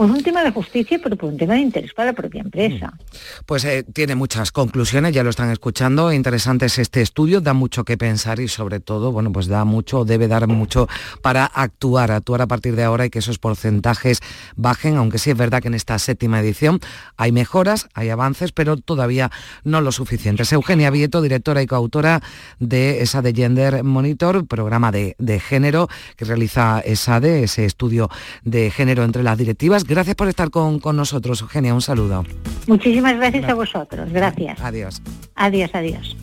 [0.00, 2.86] por un tema de justicia, pero por un tema de interés para la propia empresa.
[2.86, 3.44] Mm.
[3.44, 7.84] Pues eh, tiene muchas conclusiones, ya lo están escuchando, interesante es este estudio, da mucho
[7.84, 10.88] que pensar y sobre todo, bueno, pues da mucho, debe dar mucho
[11.20, 14.20] para actuar, actuar a partir de ahora y que esos porcentajes
[14.56, 16.80] bajen, aunque sí es verdad que en esta séptima edición
[17.18, 19.30] hay mejoras, hay avances, pero todavía
[19.64, 20.50] no lo suficientes.
[20.54, 22.22] Eugenia Vieto, directora y coautora
[22.58, 28.08] de esa de Gender Monitor, programa de, de género que realiza ESADE, ese estudio
[28.44, 31.74] de género entre las directivas Gracias por estar con, nosotros, Eugenia.
[31.74, 32.24] Un saludo.
[32.68, 34.08] Muchísimas gracias, a vosotros.
[34.12, 34.60] Gracias.
[34.60, 35.02] Adiós.
[35.34, 36.16] Adiós, adiós.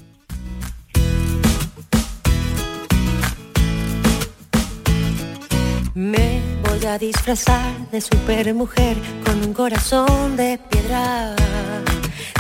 [5.93, 11.35] Me voy a disfrazar de supermujer con un corazón de piedra.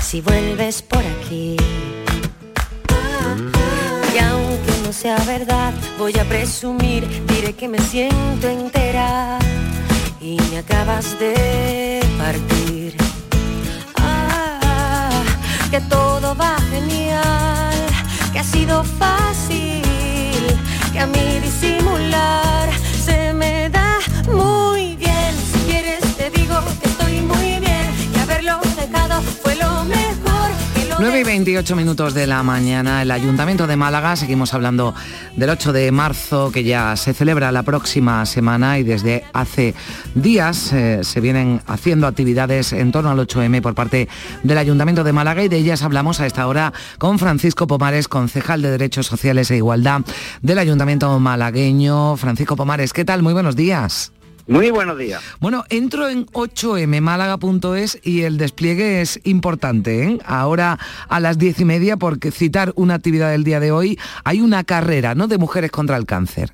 [0.01, 1.57] Si vuelves por aquí.
[4.15, 9.39] Y aunque no sea verdad, voy a presumir, diré que me siento entera
[10.21, 12.95] y me acabas de partir.
[13.95, 15.23] Ah,
[15.69, 17.75] que todo va genial,
[18.31, 19.81] que ha sido fácil,
[20.91, 22.69] que a mí disimular
[23.05, 23.99] se me da
[24.31, 24.76] muy
[30.99, 34.95] 9 y 28 minutos de la mañana, el Ayuntamiento de Málaga, seguimos hablando
[35.35, 39.75] del 8 de marzo, que ya se celebra la próxima semana y desde hace
[40.15, 44.07] días eh, se vienen haciendo actividades en torno al 8M por parte
[44.41, 48.63] del Ayuntamiento de Málaga y de ellas hablamos a esta hora con Francisco Pomares, concejal
[48.63, 50.01] de Derechos Sociales e Igualdad
[50.41, 52.17] del Ayuntamiento malagueño.
[52.17, 53.21] Francisco Pomares, ¿qué tal?
[53.21, 54.13] Muy buenos días.
[54.47, 55.21] Muy buenos días.
[55.41, 60.03] Bueno, entro en 8mmálaga.es y el despliegue es importante.
[60.03, 60.19] ¿eh?
[60.25, 60.79] Ahora
[61.09, 64.63] a las diez y media, porque citar una actividad del día de hoy, hay una
[64.63, 65.27] carrera ¿no?
[65.27, 66.53] de mujeres contra el cáncer.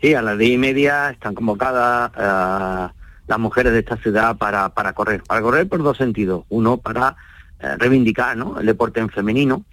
[0.00, 2.92] Sí, a las diez y media están convocadas eh,
[3.26, 5.24] las mujeres de esta ciudad para, para correr.
[5.24, 6.44] Para correr por dos sentidos.
[6.50, 7.16] Uno, para
[7.58, 8.60] eh, reivindicar ¿no?
[8.60, 9.64] el deporte en femenino,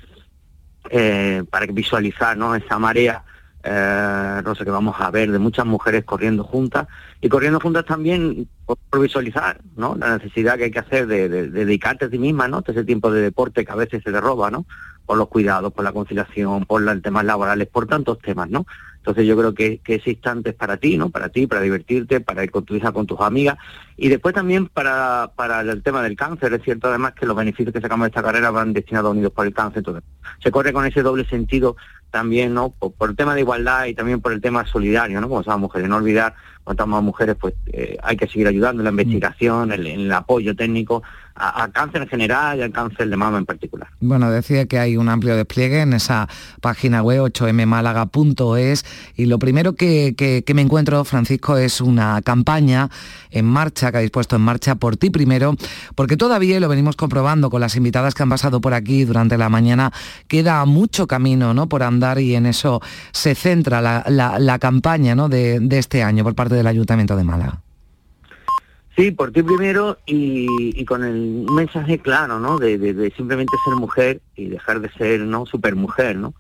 [0.90, 2.56] eh, para visualizar ¿no?
[2.56, 3.24] esa marea
[3.64, 6.88] eh, no sé, que vamos a ver de muchas mujeres corriendo juntas
[7.20, 9.96] y corriendo juntas también por, visualizar ¿no?
[9.96, 12.64] la necesidad que hay que hacer de, dedicarte a ti misma, ¿no?
[12.66, 14.66] ese tiempo de deporte que a veces se te roba, ¿no?
[15.06, 18.68] por los cuidados, por la conciliación, por los temas laborales, por tantos temas, ¿no?
[19.10, 21.10] Entonces yo creo que, ese instante es para ti, ¿no?
[21.10, 23.58] Para ti, para divertirte, para ir con tu hija, con tus amigas.
[23.98, 26.54] Y después también para, para el tema del cáncer.
[26.54, 29.34] Es cierto además que los beneficios que sacamos de esta carrera van destinados a Unidos
[29.34, 29.80] por el Cáncer.
[29.80, 30.04] Entonces,
[30.44, 31.76] se corre con ese doble sentido
[32.12, 32.70] también, ¿no?
[32.70, 35.28] Por, el tema de igualdad y también por el tema solidario, ¿no?
[35.28, 38.86] Como somos mujeres, no olvidar, cuantas más mujeres, pues eh, hay que seguir ayudando en
[38.86, 41.02] la investigación, en el apoyo técnico
[41.40, 43.90] a, cáncer en general y al cáncer de mama en particular.
[44.00, 46.28] Bueno, decía que hay un amplio despliegue en esa
[46.62, 52.90] página web 8mmálaga.es y lo primero que, me encuentro, Francisco, es una campaña
[53.32, 55.56] en marcha, que habéis puesto en marcha por ti primero,
[55.96, 59.50] porque todavía, lo venimos comprobando con las invitadas que han pasado por aquí durante la
[59.50, 59.92] mañana,
[60.28, 61.70] queda mucho camino ¿no?
[61.70, 65.30] por andar y en eso se centra la, campaña ¿no?
[65.30, 67.62] de este año por parte del Ayuntamiento de Málaga.
[69.00, 72.58] Sí, por ti primero y, con el mensaje claro, ¿no?
[72.58, 75.46] De, simplemente ser mujer y dejar de ser, ¿no?
[75.46, 76.34] Supermujer, ¿no?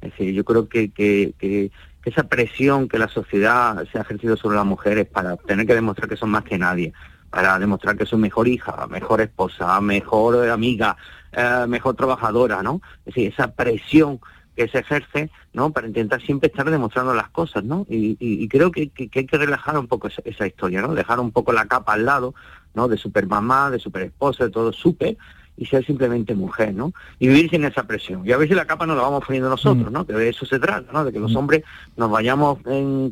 [0.00, 1.70] Es decir, yo creo que, que,
[2.06, 6.08] esa presión que la sociedad se ha ejercido sobre las mujeres para tener que demostrar
[6.08, 6.94] que son más que nadie,
[7.28, 10.96] para demostrar que soy mejor hija, mejor esposa, mejor amiga,
[11.32, 12.80] eh, mejor trabajadora, ¿no?
[13.04, 14.18] Es decir, esa presión
[14.58, 15.70] que se ejerce, ¿no?
[15.70, 17.86] Para intentar siempre estar demostrando las cosas, ¿no?
[17.88, 20.94] Y, creo que, hay que relajar un poco esa, historia, ¿no?
[20.94, 22.34] Dejar un poco la capa al lado,
[22.74, 22.88] ¿no?
[22.88, 25.16] De super mamá, de super esposa, de todo súper,
[25.56, 26.92] y ser simplemente mujer, ¿no?
[27.20, 28.26] Y vivir sin esa presión.
[28.26, 29.92] Y a veces la capa nos la vamos poniendo nosotros, mm.
[29.92, 30.04] ¿no?
[30.04, 31.04] Que de eso se trata, ¿no?
[31.04, 31.36] De que los mm.
[31.36, 31.64] hombres
[31.96, 32.58] nos vayamos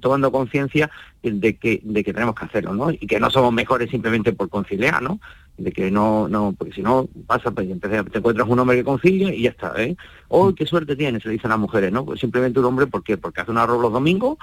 [0.00, 0.90] tomando conciencia
[1.22, 2.90] de que, de que tenemos que hacerlo, ¿no?
[2.90, 5.20] Y que no somos mejores simplemente por conciliar, ¿no?
[5.58, 9.34] De que no, no, porque si no pasa, pues te encuentras un hombre que concilia
[9.34, 9.96] y ya está, ¿eh?
[10.28, 12.04] Oh, qué suerte tienes, se dicen las mujeres, ¿no?
[12.04, 13.16] Pues simplemente un hombre, ¿por qué?
[13.16, 14.36] Porque hace un arroz los domingos,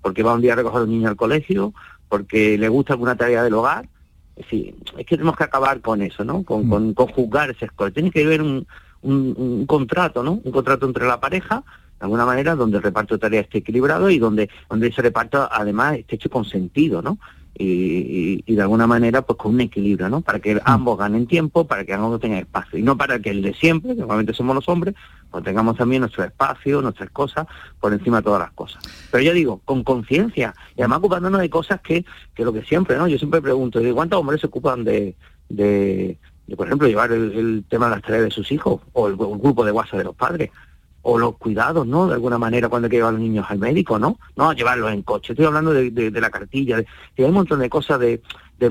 [0.00, 1.74] porque va un día a recoger a un niño al colegio,
[2.08, 3.88] porque le gusta alguna tarea del hogar,
[4.48, 6.42] Sí, es que tenemos que acabar con eso, ¿no?
[6.44, 6.94] Con, mm.
[6.94, 7.92] con, juzgar ese escuela.
[7.92, 8.66] Tiene que haber un,
[9.02, 10.40] un, contrato, ¿no?
[10.42, 11.62] Un contrato entre la pareja,
[11.98, 15.48] de alguna manera, donde el reparto de tareas esté equilibrado y donde, donde ese reparto
[15.50, 17.18] además esté hecho con sentido, ¿no?
[17.62, 20.22] Y, de alguna manera pues con un equilibrio, ¿no?
[20.22, 20.60] Para que mm.
[20.64, 23.94] ambos ganen tiempo, para que ambos tengan espacio y no para que el de siempre,
[23.94, 24.94] que normalmente somos los hombres,
[25.30, 27.46] pues tengamos también nuestro espacio, nuestras cosas
[27.78, 28.82] por encima de todas las cosas.
[29.10, 32.96] Pero yo digo, con conciencia y además ocupándonos de cosas que, que lo que siempre,
[32.96, 33.06] ¿no?
[33.06, 35.14] Yo siempre pregunto, ¿cuántos hombres se ocupan de,
[35.48, 36.18] de,
[36.56, 39.64] por ejemplo, llevar el, tema de las tareas de sus hijos o el, el grupo
[39.64, 40.50] de WhatsApp de los padres?
[41.02, 42.06] O los cuidados, ¿no?
[42.06, 44.18] De alguna manera cuando hay que llevar a los niños al médico, ¿no?
[44.36, 45.32] No llevarlos en coche.
[45.32, 46.86] Estoy hablando de, la cartilla, de,
[47.18, 48.20] hay un montón de cosas de,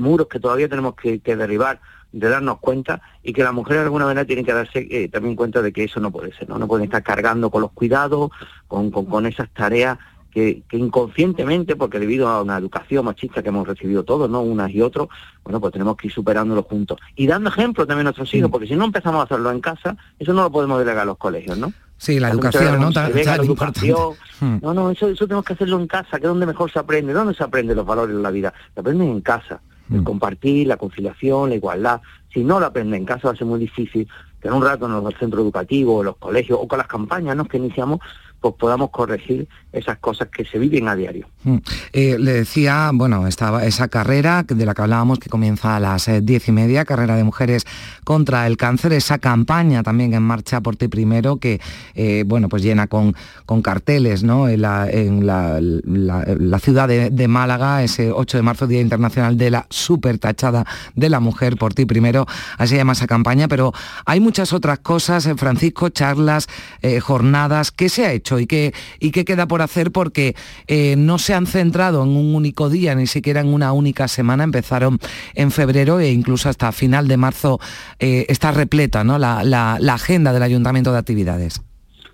[0.00, 1.80] muros que todavía tenemos que, derribar,
[2.12, 5.36] de darnos cuenta y que la mujer de alguna manera tiene que darse eh, también
[5.36, 6.58] cuenta de que eso no puede ser, ¿no?
[6.58, 8.30] No pueden estar cargando con los cuidados,
[8.68, 9.98] con, con, esas tareas
[10.30, 14.42] que, que, inconscientemente, porque debido a una educación machista que hemos recibido todos, ¿no?
[14.42, 15.08] Unas y otros,
[15.42, 17.00] bueno, pues tenemos que ir superándolo juntos.
[17.16, 19.96] Y dando ejemplo también a nuestros hijos, porque si no empezamos a hacerlo en casa,
[20.20, 21.72] eso no lo podemos delegar a los colegios, ¿no?
[22.00, 22.90] Sí, la educación, ¿no?
[22.92, 24.58] Tan, hmm.
[24.62, 27.12] No, no, eso, eso tenemos que hacerlo en casa, que es donde mejor se aprende.
[27.12, 28.54] ¿Dónde se aprende los valores de la vida?
[28.72, 29.60] Se aprenden en casa.
[29.90, 30.04] El hmm.
[30.04, 32.00] compartir, la conciliación, la igualdad.
[32.32, 34.08] Si no lo aprende en casa va a ser muy difícil
[34.40, 37.36] que en un rato en el centro educativo, en los colegios o con las campañas
[37.36, 37.44] ¿no?
[37.44, 38.00] que iniciamos,
[38.40, 41.28] pues podamos corregir esas cosas que se viven a diario.
[41.44, 41.56] Mm.
[41.92, 46.08] Eh, le decía, bueno, estaba esa carrera de la que hablábamos que comienza a las
[46.08, 47.66] eh, diez y media, carrera de mujeres
[48.04, 51.60] contra el cáncer, esa campaña también en marcha por ti primero que,
[51.94, 53.14] eh, bueno, pues llena con,
[53.46, 54.48] con carteles, ¿no?
[54.48, 59.66] En la, en la, ciudad de, Málaga, ese 8 de marzo, Día Internacional de la
[59.70, 62.26] Super Tachada de la Mujer por ti primero,
[62.58, 63.72] así llama esa campaña, pero
[64.04, 66.48] hay muchas otras cosas, Francisco, charlas,
[67.00, 70.34] jornadas, ¿qué se ha hecho y qué, y qué queda por hacer porque
[70.66, 74.44] eh, no se han centrado en un único día, ni siquiera en una única semana,
[74.44, 74.98] empezaron
[75.34, 77.58] en febrero e incluso hasta final de marzo
[77.98, 79.18] eh, está repleta ¿no?
[79.18, 79.40] la,
[79.92, 81.62] agenda del Ayuntamiento de Actividades.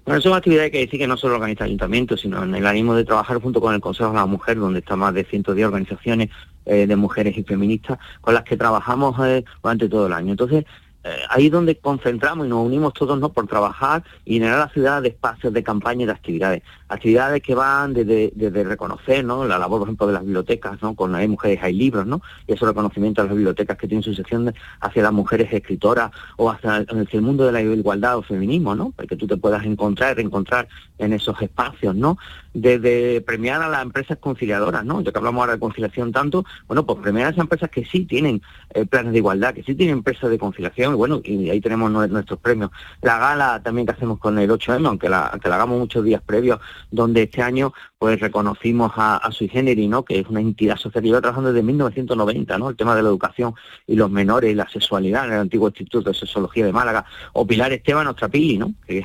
[0.05, 2.95] Bueno, son actividades que decir que no solo organiza el ayuntamiento, sino en el ánimo
[2.95, 6.31] de trabajar junto con el Consejo de la Mujer, donde está más de 110 organizaciones
[6.65, 9.17] eh, de mujeres y feministas, con las que trabajamos
[9.63, 10.31] durante todo el año.
[10.31, 10.65] Entonces,
[11.07, 13.29] eh, ahí es donde concentramos y nos unimos todos ¿no?
[13.33, 16.63] por trabajar y generar la ciudad de espacios de campaña y de actividades.
[16.89, 19.45] Actividades que van desde, reconocer ¿no?
[19.45, 20.97] la labor, por ejemplo, de las bibliotecas, ¿no?
[20.97, 22.23] con hay mujeres, hay libros, ¿no?
[22.49, 26.51] y ese reconocimiento a las bibliotecas que tienen su sección hacia las mujeres escritoras o
[26.51, 28.91] hacia, el mundo de la igualdad o feminismo, ¿no?
[28.91, 30.67] para que tú te puedas encontrar, reencontrar
[30.99, 32.19] en esos espacios, ¿no?
[32.61, 35.01] Desde premiar a las empresas conciliadoras, ¿no?
[35.03, 38.05] ya que hablamos ahora de conciliación tanto, bueno, pues premiar a esas empresas que sí
[38.07, 38.41] tienen
[38.75, 42.39] eh, planes de igualdad, que sí tienen empresas de conciliación bueno, y ahí tenemos nuestros
[42.41, 42.71] premios.
[43.03, 46.61] La gala también que hacemos con el 8M, aunque la, la hagamos muchos días previos,
[46.91, 50.05] donde este año pues reconocimos a, a Sui Generis, ¿no?
[50.05, 52.71] que es una entidad social que lleva trabajando desde 1990, ¿no?
[52.71, 53.55] el tema de la educación
[53.87, 57.47] y los menores y la sexualidad en el antiguo Instituto de Sexología de Málaga, o
[57.47, 58.75] Pilar Esteban Ostrapilli, ¿no?
[58.87, 59.05] que,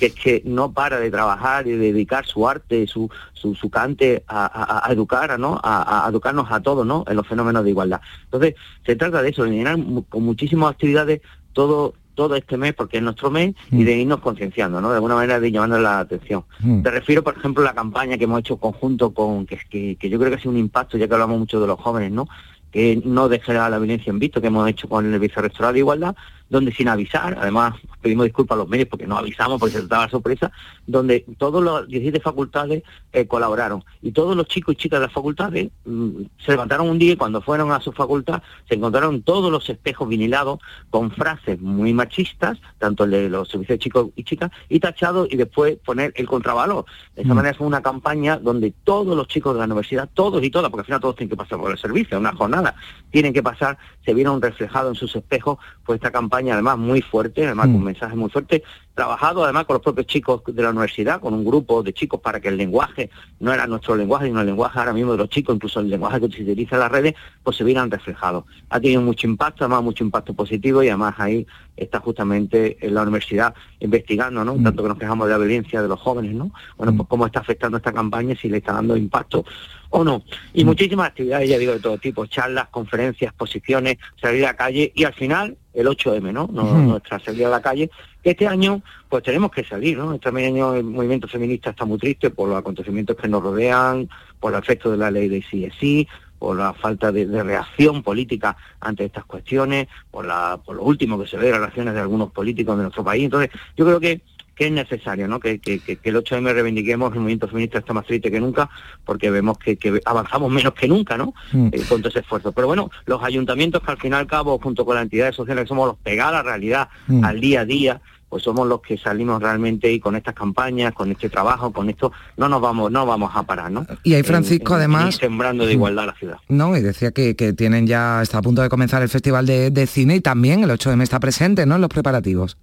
[0.00, 4.24] es que no para de trabajar y de dedicar su arte, su, su, su cante
[4.28, 5.60] a, educar, ¿no?
[5.62, 7.04] A, educarnos a todos ¿no?
[7.06, 8.00] en los fenómenos de igualdad.
[8.24, 11.20] Entonces, se trata de eso, de llenar con muchísimas actividades
[11.52, 13.84] todo todo este mes, porque es nuestro mes, y mm.
[13.84, 14.90] de irnos concienciando, ¿no?
[14.90, 16.44] De alguna manera de llamando la atención.
[16.60, 16.82] Mm.
[16.82, 20.08] Te refiero, por ejemplo, a la campaña que hemos hecho conjunto con, que, que, que
[20.08, 22.28] yo creo que ha sido un impacto, ya que hablamos mucho de los jóvenes, ¿no?
[22.70, 26.16] Que no dejará la violencia en visto, que hemos hecho con el Vicerrectorado de Igualdad,
[26.52, 30.04] donde sin avisar, además pedimos disculpas a los medios porque no avisamos porque se trataba
[30.04, 30.52] de sorpresa,
[30.86, 32.82] donde todos los 17 facultades
[33.14, 36.10] eh, colaboraron y todos los chicos y chicas de las facultades mm,
[36.44, 40.06] se levantaron un día y cuando fueron a su facultad se encontraron todos los espejos
[40.06, 44.78] vinilados con frases muy machistas, tanto el de los servicios de chicos y chicas, y
[44.78, 46.84] tachados y después poner el contravalor.
[47.16, 47.36] De esa mm.
[47.36, 50.82] manera fue una campaña donde todos los chicos de la universidad, todos y todas, porque
[50.82, 52.74] al final todos tienen que pasar por el servicio, una jornada,
[53.10, 57.02] tienen que pasar, se vieron reflejados en sus espejos, pues esta campaña campaña además muy
[57.02, 57.76] fuerte, además con Mm.
[57.76, 58.62] un mensaje muy fuerte,
[58.94, 62.40] trabajado además con los propios chicos de la universidad, con un grupo de chicos para
[62.40, 65.54] que el lenguaje no era nuestro lenguaje, sino el lenguaje ahora mismo de los chicos,
[65.54, 68.44] incluso el lenguaje que se utiliza en las redes, pues se vieran reflejados.
[68.68, 73.02] Ha tenido mucho impacto, además mucho impacto positivo y además ahí está justamente en la
[73.02, 74.54] universidad investigando, ¿no?
[74.62, 76.50] Tanto que nos quejamos de la violencia de los jóvenes, ¿no?
[76.76, 79.44] Bueno, pues cómo está afectando esta campaña, si le está dando impacto
[79.92, 80.22] o no.
[80.54, 84.90] Y muchísimas actividades, ya digo, de todo tipo, charlas, conferencias, exposiciones, salir a la calle
[84.94, 86.48] y al final el 8M, ¿no?
[86.52, 86.78] No- Ujú.
[86.78, 87.90] Nuestra salida a la calle.
[88.24, 90.14] Este año, pues tenemos que salir, ¿no?
[90.14, 94.08] Este año el movimiento feminista está muy triste por los acontecimientos que nos rodean,
[94.40, 95.42] por el efecto de la ley de
[95.78, 100.82] sí, por la falta de, de reacción política ante estas cuestiones, por, la, por lo
[100.82, 103.24] último que se ve, las relaciones de algunos políticos de nuestro país.
[103.24, 104.22] Entonces, yo creo que
[104.62, 105.40] que es necesario, ¿no?
[105.40, 108.70] Que, que, que- el 8M reivindiquemos, el movimiento feminista está más triste que nunca,
[109.04, 111.34] porque vemos que, que avanzamos menos que nunca, ¿no?
[111.52, 111.68] Mm.
[111.72, 112.52] Eh, con todo ese esfuerzo.
[112.52, 115.64] Pero bueno, los ayuntamientos que al fin y al cabo, junto con las entidades sociales,
[115.64, 117.24] que somos los pegados a la realidad, Mm.
[117.24, 121.10] al día a día, pues somos los que salimos realmente y con estas campañas, con
[121.10, 123.84] este trabajo, con esto, no nos vamos, no vamos a parar, ¿no?
[124.04, 125.76] Y ahí, Francisco, en- en ir además- sembrando de Mm.
[125.76, 126.36] igualdad a la ciudad.
[126.48, 129.70] No, y decía que, que tienen ya, está a punto de comenzar el Festival de,
[129.70, 131.74] de Cine y también el 8M está presente, ¿no?
[131.74, 132.56] En los preparativos.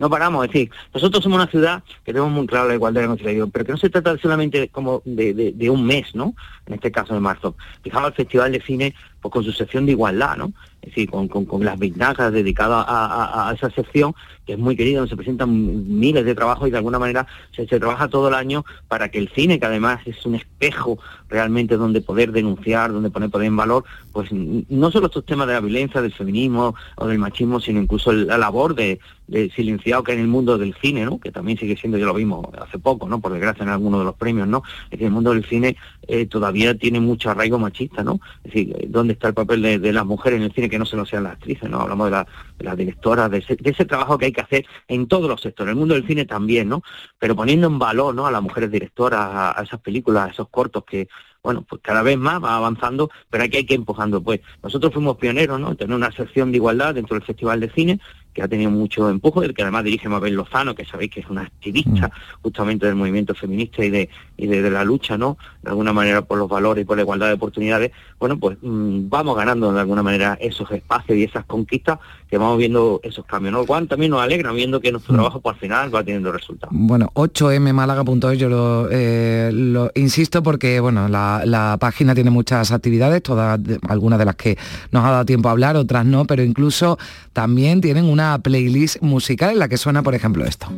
[0.00, 3.06] No paramos, es decir, nosotros somos una ciudad que tenemos muy claro la igualdad de
[3.06, 6.34] la conciliación, pero que no se trata solamente como de, de- de un mes, ¿no?
[6.66, 7.54] En este caso de marzo.
[7.82, 10.52] Fijamos el Festival de Cine pues con su sección de igualdad, ¿no?
[10.82, 14.14] Es decir, con, con- con las ventajas dedicadas a, a- esa sección,
[14.46, 17.66] que es muy querida, donde se presentan miles de trabajos y de alguna manera se,
[17.66, 20.98] se trabaja todo el año para que el cine, que además es un espejo
[21.28, 25.52] realmente donde poder denunciar, donde poner poder en valor, pues no solo estos temas de
[25.54, 28.98] la violencia, del feminismo o del machismo, sino incluso la labor de,
[29.28, 31.20] de silenciado que en el mundo del cine, ¿no?
[31.20, 33.20] Que también sigue siendo, ya lo vimos hace poco, ¿no?
[33.20, 34.62] Por desgracia en algunos de los premios, ¿no?
[34.86, 35.76] Es decir, el mundo del cine
[36.08, 38.18] eh, todavía tiene mucho arraigo machista, ¿no?
[38.44, 40.86] Es decir, eh, ¿dónde está el papel de, las mujeres en el cine que no
[40.86, 41.80] se lo sean las actrices, ¿no?
[41.80, 42.26] Hablamos de, la-
[42.58, 45.40] de las directoras, de ese, de ese trabajo que hay que hacer en todos los
[45.40, 46.82] sectores, el mundo del cine también, ¿no?
[47.18, 48.26] Pero poniendo en valor, ¿no?
[48.26, 51.08] A las mujeres directoras, a, esas películas, a esos cortos que,
[51.42, 54.22] bueno, pues cada vez más va avanzando, pero aquí hay que empujando.
[54.22, 55.70] Pues nosotros fuimos pioneros, ¿no?
[55.70, 58.00] En tener una sección de igualdad dentro del Festival de Cine,
[58.32, 61.28] que ha tenido mucho empuje, el que además dirige Mabel Lozano, que sabéis que es
[61.28, 62.10] una activista
[62.42, 65.36] justamente del movimiento feminista y de, y de, de la lucha, ¿no?
[65.62, 67.92] De alguna manera por los valores y por la igualdad de oportunidades.
[68.18, 72.58] Bueno, pues mm, vamos ganando de alguna manera esos espacios y esas conquistas que vamos
[72.58, 73.66] viendo esos cambios, ¿no?
[73.66, 76.74] Cual también nos alegra viendo que nuestro trabajo, pues al final va teniendo resultados.
[76.76, 83.22] Bueno, 8mmálaga.es, yo lo, eh, lo insisto porque bueno, la, la página tiene muchas actividades,
[83.22, 83.58] todas,
[83.88, 84.56] algunas de las que
[84.92, 86.98] nos ha dado tiempo a hablar, otras no, pero incluso
[87.32, 90.68] también tienen una playlist musical en la que suena, por ejemplo, esto.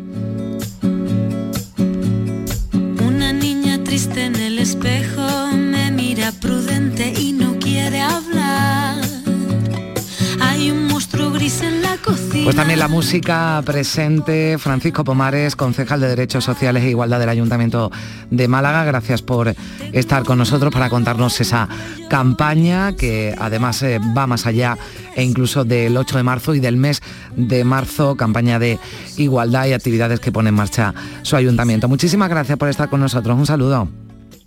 [12.44, 17.92] Pues también la música presente, Francisco Pomares, concejal de Derechos Sociales e Igualdad del Ayuntamiento
[18.30, 18.84] de Málaga.
[18.84, 19.54] Gracias por
[19.92, 21.68] estar con nosotros para contarnos esa
[22.10, 24.76] campaña que además eh, va más allá
[25.14, 27.00] e incluso del 8 de marzo y del mes
[27.36, 28.80] de marzo, campaña de
[29.18, 31.86] igualdad y actividades que pone en marcha su ayuntamiento.
[31.88, 33.38] Muchísimas gracias por estar con nosotros.
[33.38, 33.88] Un saludo.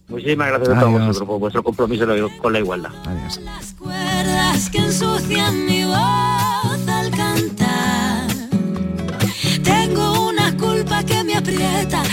[0.10, 2.06] Muchísimas gracias a todos vosotros por vuestro compromiso
[2.42, 2.92] con la igualdad.
[3.06, 3.40] Adiós.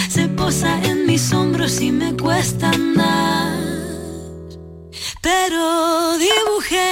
[0.08, 3.58] Se posa en mis hombros y me cuesta andar.
[5.20, 6.90] Pero dibujé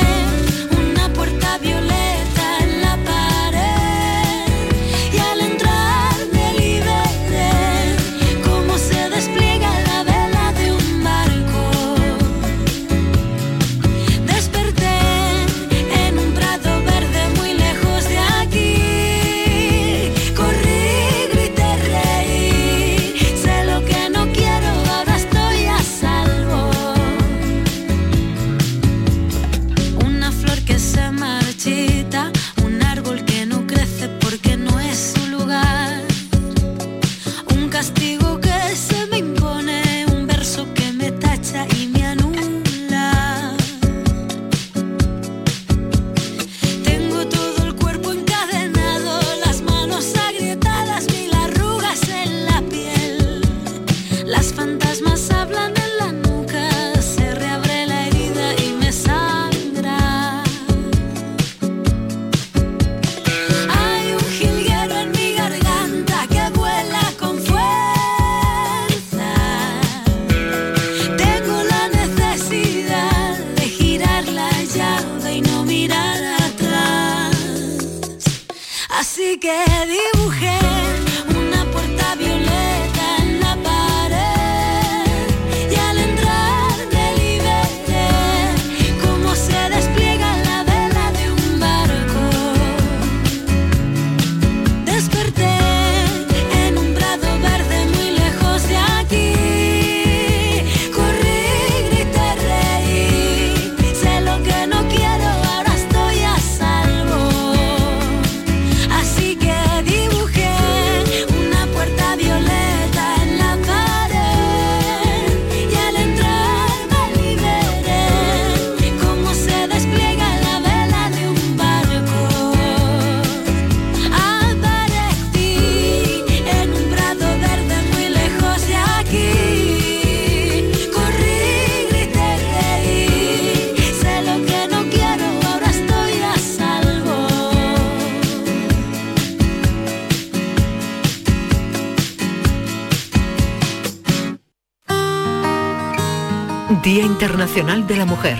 [147.50, 148.38] Internacional de la Mujer.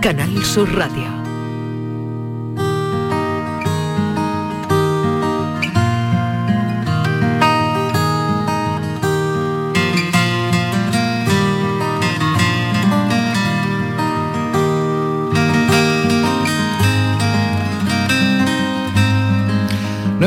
[0.00, 1.25] Canal Sur Radio.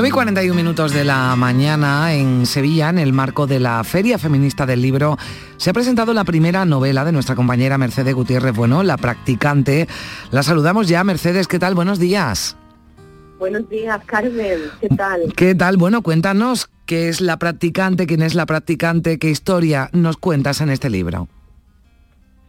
[0.10, 4.66] Y 41 minutos de la mañana en Sevilla, en el marco de la Feria Feminista
[4.66, 5.20] del Libro,
[5.58, 9.88] se ha presentado la primera novela de nuestra compañera Mercedes Gutiérrez Bueno, La Practicante.
[10.32, 11.76] La saludamos ya, Mercedes, ¿qué tal?
[11.76, 12.58] Buenos días.
[13.38, 14.58] Buenos días, Carmen.
[14.82, 15.34] ¿Qué tal?
[15.36, 15.78] ¿Qué tal?
[15.78, 20.72] Bueno, cuéntanos qué es La Practicante, quién es La Practicante, qué historia nos cuentas en
[20.72, 21.28] este libro.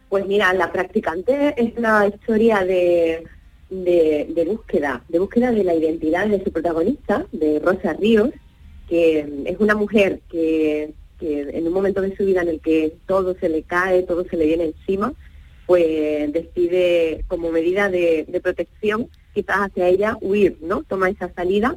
[0.09, 3.23] Pues mira, La Practicante es una historia de,
[3.71, 8.31] de, búsqueda, de búsqueda de la identidad de su protagonista, de Rosa Ríos,
[8.89, 12.95] que es una mujer que, que en un momento de su vida en el que
[13.07, 15.13] todo se le cae, todo se le viene encima,
[15.67, 20.83] pues decide como medida de, de protección quizás hacia ella huir, ¿no?
[20.83, 21.77] Toma esa salida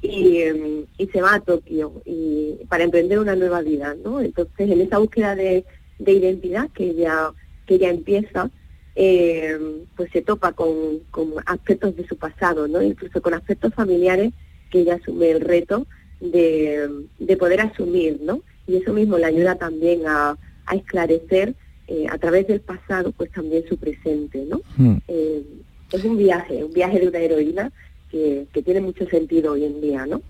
[0.00, 4.20] y, em, y se va a Tokio y para emprender una nueva vida, ¿no?
[4.20, 5.64] Entonces en esa búsqueda de,
[5.98, 7.32] de identidad que ella
[7.66, 8.50] que ella empieza,
[8.94, 9.58] eh,
[9.96, 12.82] pues se topa con, con aspectos de su pasado, ¿no?
[12.82, 14.32] Incluso con aspectos familiares
[14.70, 15.86] que ella asume el reto
[16.20, 16.88] de,
[17.18, 18.42] de poder asumir, ¿no?
[18.66, 20.36] Y eso mismo le ayuda también a,
[20.66, 21.54] a esclarecer
[21.88, 24.60] eh, a través del pasado, pues también su presente, ¿no?
[24.76, 24.98] Hmm.
[25.08, 25.42] Eh,
[25.90, 27.72] es un viaje, un viaje de una heroína
[28.10, 30.22] que, que tiene mucho sentido hoy en día, ¿no?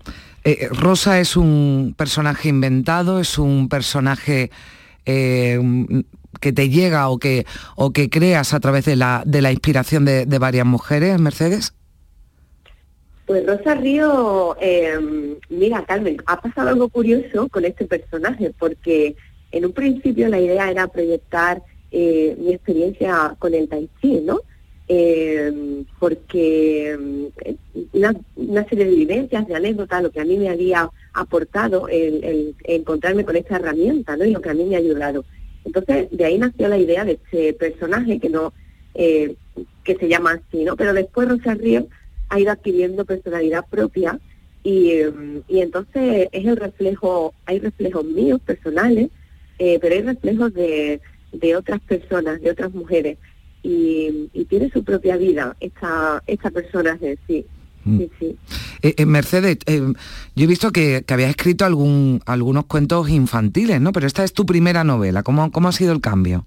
[0.43, 4.51] Eh, Rosa es un personaje inventado, es un personaje
[6.43, 7.45] que te llega o que,
[7.77, 11.73] o que creas a través de la, de la inspiración de, varias mujeres, Mercedes.
[13.25, 19.15] Pues Rosa Río, eh, mira Carmen, ha pasado algo curioso con este personaje, porque
[19.53, 24.41] en un principio la idea era proyectar eh, mi experiencia con el tai chi, ¿no?
[24.89, 26.97] Eh, porque
[27.93, 28.13] una,
[28.67, 33.37] serie de vivencias, de anécdotas, lo que a mí me había aportado el encontrarme con
[33.37, 34.25] esta herramienta, ¿no?
[34.25, 35.23] Y lo que a mí me ha ayudado.
[35.65, 38.53] Entonces, de ahí nació la idea de este personaje que no,
[38.93, 39.35] eh,
[39.83, 40.75] que se llama así, ¿no?
[40.75, 41.87] Pero después Rosa Río
[42.29, 44.19] ha ido adquiriendo personalidad propia
[44.63, 45.11] y, eh,
[45.47, 49.09] y entonces es el reflejo, hay reflejos míos personales,
[49.59, 51.01] eh, pero hay reflejos de,
[51.31, 53.17] de otras personas, de otras mujeres
[53.61, 57.45] y, y tiene su propia vida esta, esta persona, sí,
[57.85, 58.37] sí, sí.
[58.81, 59.81] Eh, eh, Mercedes, eh,
[60.35, 63.91] yo he visto que, que habías escrito algún, algunos cuentos infantiles, ¿no?
[63.91, 65.23] Pero esta es tu primera novela.
[65.23, 66.45] ¿Cómo, cómo ha sido el cambio?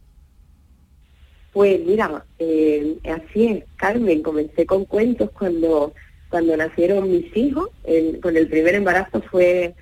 [1.52, 5.94] Pues mira, eh, así es, Carmen, comencé con cuentos cuando,
[6.28, 9.74] cuando nacieron mis hijos, el- con el primer embarazo fue,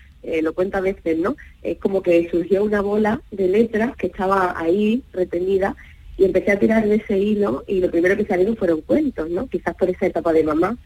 [0.42, 1.36] lo cuento a veces, ¿no?
[1.62, 5.76] Es como que surgió una bola de letras que estaba ahí retenida
[6.16, 9.48] y empecé a tirar de ese hilo y lo primero que salieron fueron cuentos, ¿no?
[9.48, 10.78] Quizás por esa etapa de mamá.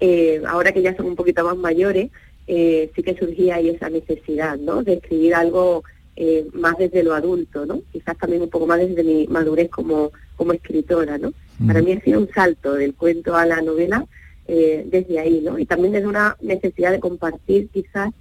[0.00, 2.10] Eh, ahora que ya son un poquito más mayores,
[2.46, 4.82] eh, sí que surgía ahí esa necesidad, ¿no?
[4.82, 5.82] De escribir algo
[6.16, 7.82] eh, más desde lo adulto, ¿no?
[7.92, 11.32] Quizás también un poco más desde mi madurez como, como escritora, ¿no?
[11.66, 14.04] Para mí ha sido un salto del cuento a la novela
[14.46, 15.58] eh, desde ahí, ¿no?
[15.58, 18.12] Y también desde una necesidad de compartir quizás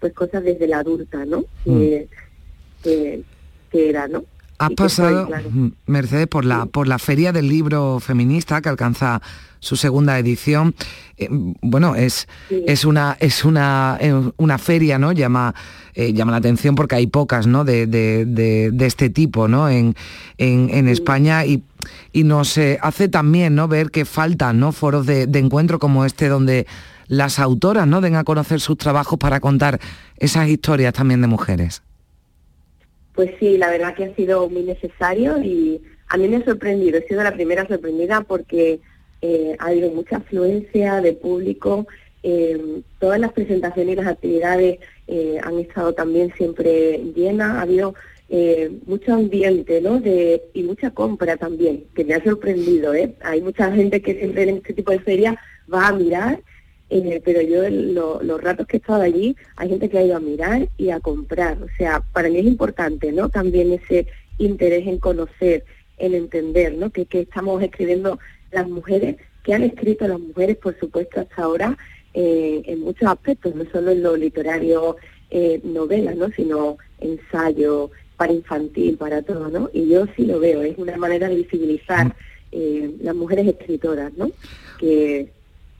[0.00, 1.44] pues cosas desde la adulta, ¿no?
[1.64, 2.08] Que,
[2.82, 3.22] que,
[3.70, 4.24] que era, ¿no?
[4.58, 5.50] Has soy, pasado, claro.
[5.50, 9.20] mm, Mercedes, por la, por la Feria del Libro Feminista, que alcanza
[9.64, 10.74] su segunda edición.
[11.16, 12.28] Eh, bueno, es,
[12.66, 15.12] es una, es una, eh, una feria, ¿no?
[15.12, 15.54] Llama,
[15.94, 17.64] eh, llama la atención porque hay pocas, ¿no?
[17.64, 19.68] De, de- de- de este tipo, ¿no?
[19.68, 19.94] En,
[20.38, 21.62] en, en España y,
[22.12, 23.68] y nos eh, hace también, ¿no?
[23.68, 24.72] Ver que faltan, ¿no?
[24.72, 26.66] Foros de, de encuentro como este donde
[27.08, 29.78] las autoras no den a conocer sus trabajos para contar
[30.18, 31.82] esas historias también de mujeres.
[33.14, 36.98] Pues sí, la verdad que ha sido muy necesario y a mí me ha sorprendido,
[36.98, 38.80] he sido la primera sorprendida porque
[39.26, 41.86] eh, ha habido mucha afluencia de público,
[42.22, 47.94] eh, todas las presentaciones y las actividades eh, han estado también siempre llenas, ha habido
[48.86, 50.02] mucho ambiente ¿no?
[50.54, 52.92] y mucha compra también, que me ha sorprendido.
[53.22, 55.36] Hay mucha gente que siempre en este tipo de ferias
[55.72, 56.40] va a mirar
[57.24, 57.68] pero yo
[58.22, 61.00] los ratos que he estado allí, hay gente que ha ido a mirar y a
[61.00, 61.60] comprar.
[61.62, 63.28] O sea, para mí es importante, ¿no?
[63.28, 64.06] También ese
[64.38, 65.64] interés en conocer,
[65.98, 66.90] en entender, ¿no?
[66.90, 68.18] Que, estamos escribiendo
[68.54, 71.76] las mujeres, que han escrito las mujeres, por supuesto, hasta ahora,
[72.14, 74.96] eh, en muchos aspectos, no solo en lo literario,
[75.30, 76.30] eh, novelas, ¿no?
[76.30, 79.70] Sino ensayo, para infantil, para todo, ¿no?
[79.72, 82.12] Y yo sí lo veo, es una manera de visibilizar mm.
[82.52, 84.30] eh, las mujeres escritoras, ¿no?
[84.78, 85.30] Que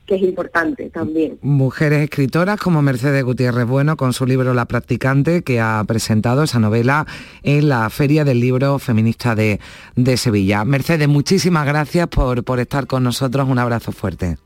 [0.06, 1.38] que es importante también.
[1.42, 6.58] Mujeres escritoras como Mercedes Gutiérrez Bueno con su libro La practicante que ha presentado esa
[6.58, 7.06] novela
[7.42, 9.60] en la Feria del Libro Feminista de,
[9.96, 10.64] de Sevilla.
[10.64, 13.48] Mercedes, muchísimas gracias por, por estar con nosotros.
[13.48, 14.36] Un abrazo fuerte.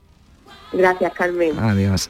[0.71, 1.57] Gracias, Carmen.
[1.59, 2.09] Adiós.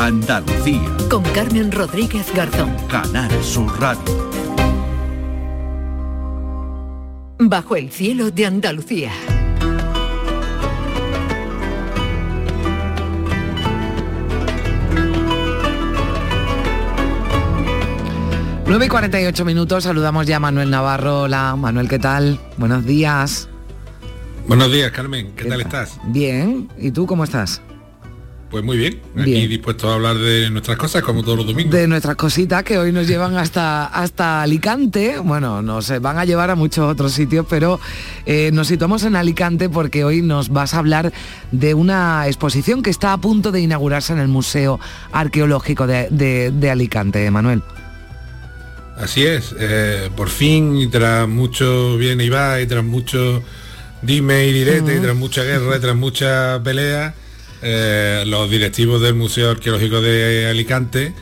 [0.00, 0.96] Andalucía.
[1.10, 2.74] Con Carmen Rodríguez Garzón.
[2.88, 4.30] Canal Sur Radio.
[7.38, 9.12] Bajo el cielo de Andalucía.
[18.66, 21.22] Nueve y 48 minutos, saludamos ya a Manuel Navarro.
[21.24, 22.40] Hola, Manuel, ¿qué tal?
[22.56, 23.50] Buenos días.
[24.48, 26.00] Buenos días, Carmen, ¿qué, tal estás?
[26.04, 27.60] Bien, ¿y tú cómo estás?
[28.50, 31.72] Pues muy bien, aquí dispuesto a hablar de nuestras cosas como todos los domingos.
[31.72, 36.50] De nuestras cositas que hoy nos llevan hasta, hasta Alicante, bueno, nos van a llevar
[36.50, 37.78] a muchos otros sitios, pero
[38.26, 41.12] eh, nos situamos en Alicante porque hoy nos vas a hablar
[41.52, 44.80] de una exposición que está a punto de inaugurarse en el Museo
[45.12, 47.62] Arqueológico de, Alicante, Manuel.
[48.96, 53.44] Así es, eh, por fin, y tras mucho bien y va, y tras mucho
[54.02, 57.14] dime y direte, y tras mucha guerra, y tras mucha pelea,
[57.62, 61.12] eh, los directivos del Museo Arqueológico de Alicante,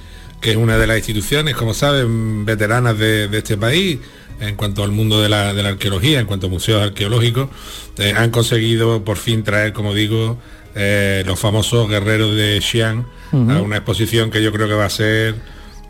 [0.40, 3.98] que es una de las instituciones, como saben, veteranas de, este país
[4.40, 7.48] en cuanto al mundo de la, arqueología, en cuanto a museos arqueológicos,
[7.96, 10.38] eh, han conseguido por fin traer, como digo,
[10.76, 14.90] eh, los famosos guerreros de Xi'an a una exposición que yo creo que va a
[14.90, 15.34] ser,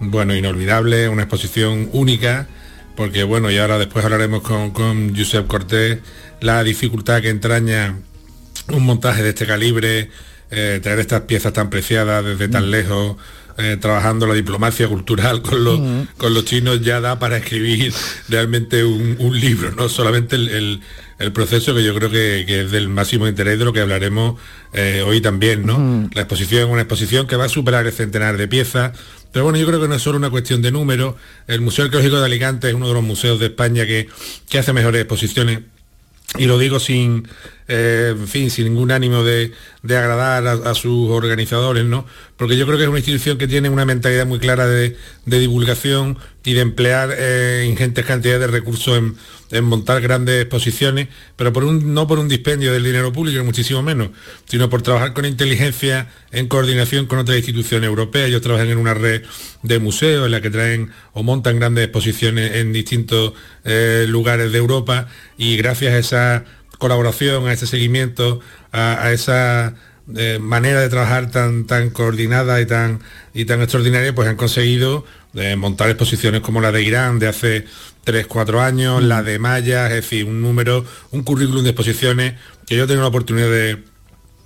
[0.00, 2.48] bueno, inolvidable, una exposición única,
[2.96, 5.98] porque bueno, y ahora después hablaremos con, con Josep Cortés,
[6.40, 7.96] la dificultad que entraña
[8.72, 10.10] un montaje de este calibre,
[10.50, 12.70] eh, traer estas piezas tan preciadas desde tan mm.
[12.70, 13.16] lejos
[13.60, 15.80] eh, trabajando la diplomacia cultural con los,
[16.16, 17.92] con los chinos ya da para escribir
[18.28, 20.80] realmente un, libro, no solamente el,
[21.32, 24.40] proceso que yo creo que, es del máximo interés de lo que hablaremos
[24.72, 26.08] eh, hoy también, ¿no?
[26.14, 28.92] La exposición es una exposición que va a superar el centenar de piezas,
[29.32, 31.16] pero bueno, yo creo que no es solo una cuestión de número.
[31.48, 34.08] El Museo Arqueológico de Alicante es uno de los museos de España que,
[34.48, 35.60] que hace mejores exposiciones
[36.36, 37.26] y lo digo sin,
[37.68, 39.52] eh, fin, sin ningún ánimo de,
[39.84, 42.06] agradar a, sus organizadores, ¿no?
[42.38, 46.16] Porque yo creo que es una institución que tiene una mentalidad muy clara de, divulgación
[46.44, 48.96] y de emplear eh, ingentes cantidades de recursos
[49.50, 54.10] en, montar grandes exposiciones, pero no por un dispendio del dinero público, muchísimo menos,
[54.46, 58.28] sino por trabajar con inteligencia en coordinación con otras instituciones europeas.
[58.28, 59.24] Ellos trabajan en una red
[59.64, 63.32] de museos en la que traen o montan grandes exposiciones en distintos
[63.64, 66.44] eh, lugares de Europa y gracias a esa
[66.78, 68.40] colaboración, a ese seguimiento,
[68.72, 69.74] a, esa
[70.16, 73.00] eh, manera de trabajar tan, tan coordinada y tan,
[73.34, 75.04] y tan extraordinaria, pues han conseguido
[75.34, 77.66] eh, montar exposiciones como la de Irán de hace
[78.04, 82.34] 3, 4 años, la de Maya, es decir, un número, un currículum de exposiciones
[82.66, 83.84] que yo tengo la oportunidad de,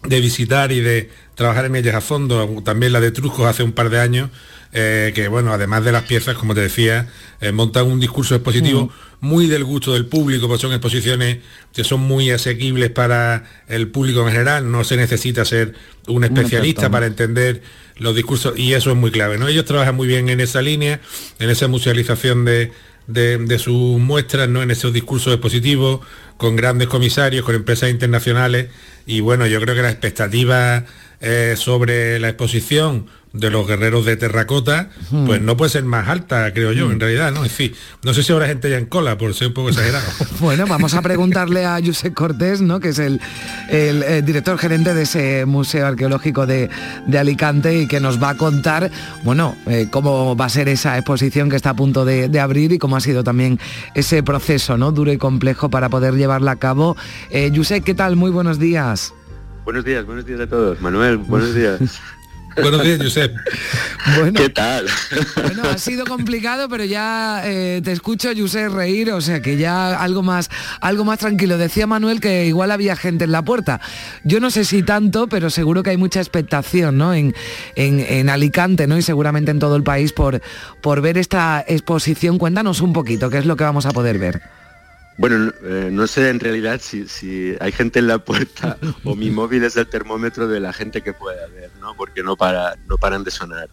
[0.05, 3.73] de visitar y de trabajar en ellas a fondo, también la de Trujos hace un
[3.73, 4.31] par de años,
[4.75, 7.09] eh, que bueno, además de las piezas, como te decía,
[7.43, 11.39] eh, montan un discurso expositivo muy del gusto del público, porque son exposiciones
[11.75, 15.75] que son muy asequibles para el público en general, no se necesita ser
[16.07, 17.63] un especialista para entender
[17.99, 19.37] los discursos y eso es muy clave.
[19.37, 19.47] ¿no?
[19.47, 21.01] Ellos trabajan muy bien en esa línea,
[21.39, 22.73] en esa musealización de,
[23.07, 24.63] de, sus muestras, ¿no?
[24.63, 26.01] en esos discursos expositivos,
[26.39, 28.69] con grandes comisarios, con empresas internacionales
[29.07, 30.85] y bueno, yo creo que la expectativa
[31.21, 34.91] eh, sobre la exposición de los guerreros de terracota,
[35.27, 37.45] pues no puede ser más alta, creo yo, en realidad, ¿no?
[37.45, 37.73] En fin,
[38.03, 40.05] no sé si habrá gente ya en cola, por ser un poco exagerado.
[40.41, 42.81] bueno, vamos a preguntarle a Josep Cortés, ¿no?
[42.81, 43.21] Que es el,
[43.71, 46.69] el, director gerente de ese Museo Arqueológico de,
[47.19, 48.91] Alicante y que nos va a contar,
[49.23, 52.79] bueno, eh, cómo va a ser esa exposición que está a punto de, abrir y
[52.79, 53.61] cómo ha sido también
[53.95, 54.91] ese proceso, ¿no?
[54.91, 56.97] Duro y complejo para poder llevarla a cabo.
[57.31, 58.17] Eh, Josep, ¿qué tal?
[58.17, 59.15] Muy buenos días.
[59.65, 60.81] Buenos días, buenos días a todos.
[60.81, 62.01] Manuel, buenos días.
[62.61, 63.35] Buenos días, Josep.
[64.19, 64.87] Bueno, ¿Qué tal?
[65.43, 70.01] Bueno, ha sido complicado, pero ya eh, te escucho, Josep, reír, o sea que ya
[70.01, 70.51] algo más,
[70.81, 71.59] algo más tranquilo.
[71.59, 73.81] Decía Manuel que igual había gente en la puerta.
[74.25, 77.15] Yo no sé si tanto, pero seguro que hay mucha expectación ¿no?
[77.15, 77.35] en,
[77.77, 78.99] en, Alicante ¿no?
[78.99, 80.41] y seguramente en todo el país por,
[80.81, 82.39] por ver esta exposición.
[82.39, 84.43] Cuéntanos un poquito, qué es lo que vamos a poder ver.
[85.19, 89.65] Bueno, eh, no sé en realidad si, hay gente en la puerta o mi móvil
[89.65, 91.95] es el termómetro de la gente que pueda ver, ¿no?
[91.95, 93.69] Porque no, para, no paran de sonar.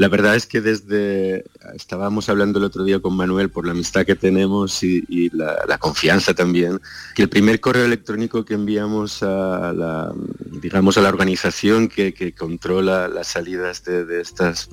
[0.00, 1.44] La verdad es que desde,
[1.74, 6.32] estábamos hablando el otro día con Manuel por la amistad que tenemos y, la, confianza
[6.32, 6.80] también,
[7.14, 10.10] que el primer correo electrónico que enviamos a la,
[10.52, 14.70] digamos, a la organización que, controla las salidas de, estas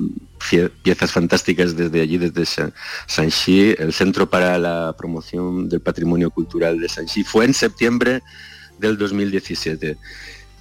[0.82, 2.72] piezas fantásticas desde allí, desde
[3.08, 8.22] Sanxi, el Centro para la Promoción del Patrimonio Cultural de Sanxi, fue en septiembre
[8.80, 9.98] del 2017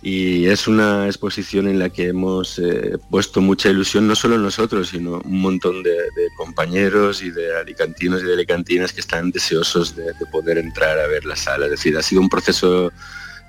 [0.08, 4.90] y es una exposición en la que hemos eh, puesto mucha ilusión, no solo nosotros,
[4.90, 5.96] sino un montón de,
[6.36, 11.24] compañeros y de alicantinos y de alicantinas que están deseosos de, poder entrar a ver
[11.24, 11.64] la sala.
[11.64, 12.92] Es decir, ha sido un proceso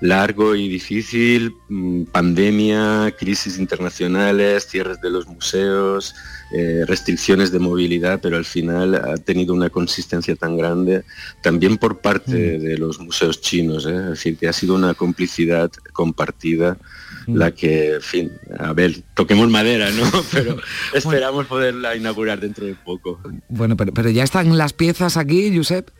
[0.00, 6.14] largo y difícil, mm, pandemia, crisis internacionales, cierres de los museos,
[6.52, 11.04] eh, restricciones de movilidad, pero al final ha tenido una consistencia tan grande
[11.42, 12.62] también por parte mm.
[12.62, 13.96] de los museos chinos, ¿eh?
[13.96, 16.78] es decir, que ha sido una complicidad compartida
[17.26, 17.36] mm.
[17.36, 20.04] la que, en fin, a ver, toquemos madera, ¿no?
[20.32, 20.56] Pero
[20.94, 23.20] esperamos poderla inaugurar dentro de poco.
[23.48, 25.90] Bueno, pero, pero ya están las piezas aquí, Josep.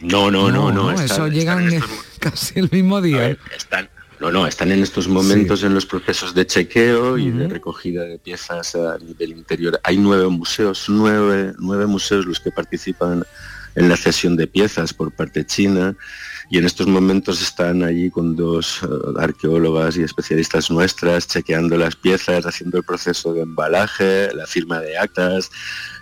[0.00, 0.92] No, no, no, no.
[0.92, 1.68] eso llegan
[2.20, 3.36] casi el mismo día.
[3.56, 3.88] están,
[4.20, 8.18] no, no, están en estos momentos en los procesos de chequeo y de recogida de
[8.18, 9.80] piezas a nivel interior.
[9.82, 13.24] Hay nueve museos, nueve, nueve museos los que participan
[13.74, 15.94] en la cesión de piezas por parte china
[16.48, 18.86] y en estos momentos están allí con dos eh,
[19.18, 24.96] arqueólogas y especialistas nuestras chequeando las piezas, haciendo el proceso de embalaje, la firma de
[24.96, 25.50] actas,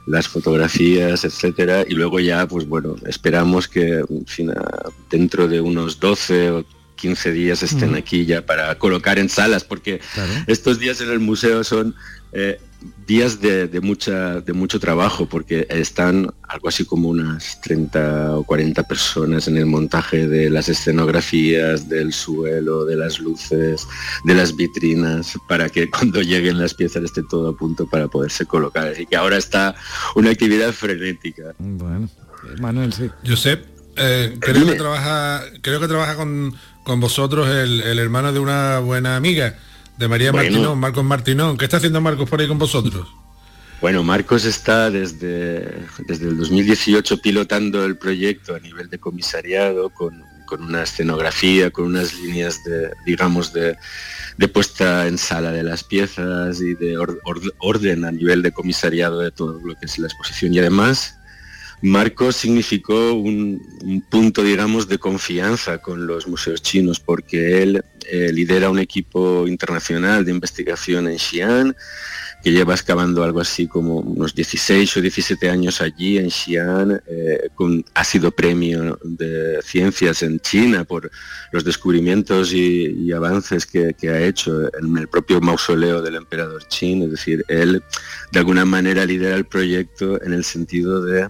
[0.06, 4.02] las fotografías, etcétera, y luego ya, pues bueno, esperamos que
[5.10, 6.64] dentro de unos 12 o
[6.96, 7.96] 15 días estén mm.
[7.96, 10.00] aquí ya para colocar en salas, porque
[10.46, 11.94] estos días en el museo son
[12.32, 12.60] eh,
[13.06, 18.82] días de, mucha, de mucho trabajo, porque están algo así como unas 30 o 40
[18.84, 23.86] personas en el montaje de las escenografías, del suelo, de las luces,
[24.24, 28.46] de las vitrinas, para que cuando lleguen las piezas esté todo a punto para poderse
[28.46, 28.88] colocar.
[28.88, 29.74] Así que ahora está
[30.14, 31.54] una actividad frenética.
[31.58, 32.08] Bueno,
[32.60, 33.10] Manuel, sí.
[33.26, 33.64] Josep,
[33.96, 36.54] eh, creo, que trabaja, creo que trabaja con
[36.84, 39.56] con vosotros el, hermano de una buena amiga,
[39.98, 41.56] de María Martinón, Marcos Martinón.
[41.56, 43.06] ¿Qué está haciendo Marcos por ahí con vosotros?
[43.80, 50.22] Bueno, Marcos está desde, desde el 2018 pilotando el proyecto a nivel de comisariado con,
[50.46, 53.76] con una escenografía, con unas líneas de, digamos, de,
[54.38, 58.52] de puesta en sala de las piezas y de or- or- orden a nivel de
[58.52, 60.54] comisariado de todo lo que es la exposición.
[60.54, 61.18] Y además,
[61.82, 68.32] Marcos significó un, un punto, digamos, de confianza con los museos chinos, porque él eh,
[68.32, 71.76] lidera un equipo internacional de investigación en Xi'an,
[72.42, 77.48] que lleva excavando algo así como unos 16 o 17 años allí en Xi'an, eh,
[77.94, 81.10] ha sido premio de ciencias en China por
[81.52, 86.66] los descubrimientos y, y avances que, que ha hecho en el propio mausoleo del emperador
[86.68, 87.82] Qin, es decir, él
[88.30, 91.28] de alguna manera lidera el proyecto en el sentido de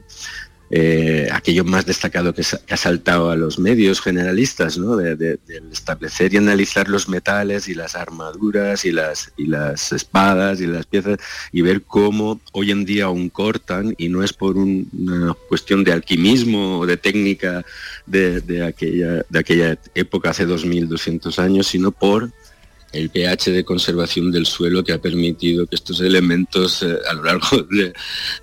[0.71, 4.97] eh, aquello más destacado que, ha saltado a los medios generalistas, ¿no?
[4.97, 5.39] de,
[5.71, 9.33] establecer y analizar los metales y las armaduras y las,
[9.93, 11.19] espadas y las piezas
[11.53, 15.85] y ver cómo hoy en día aún cortan y no es por un- una cuestión
[15.85, 17.65] de alquimismo o de técnica
[18.07, 22.31] de, de aquella, de aquella época hace 2200 años, sino por
[22.95, 27.25] el pH de conservación del suelo que ha permitido que estos elementos eh, a lo
[27.25, 27.93] largo de,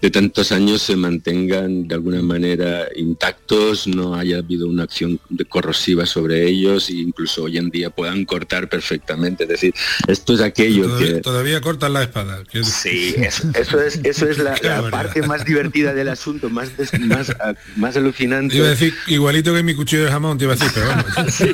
[0.01, 5.45] de tantos años se mantengan de alguna manera intactos, no haya habido una acción de
[5.45, 9.43] corrosiva sobre ellos e incluso hoy en día puedan cortar perfectamente.
[9.43, 9.73] Es decir,
[10.07, 11.21] esto es aquello Todavía, que...
[11.21, 12.43] todavía cortan la espada.
[12.43, 12.65] decir.
[12.65, 14.55] Sí, eso, eso es, eso es la,
[14.91, 18.57] parte más divertida del asunto, más, des- más, ah, más alucinante.
[18.57, 20.91] Iba a decir igualito que mi cuchillo de jamón, te iba a decir, pero.
[21.31, 21.45] Sí,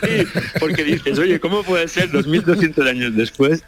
[0.59, 3.63] porque dices, oye, ¿cómo puede ser 2200 años después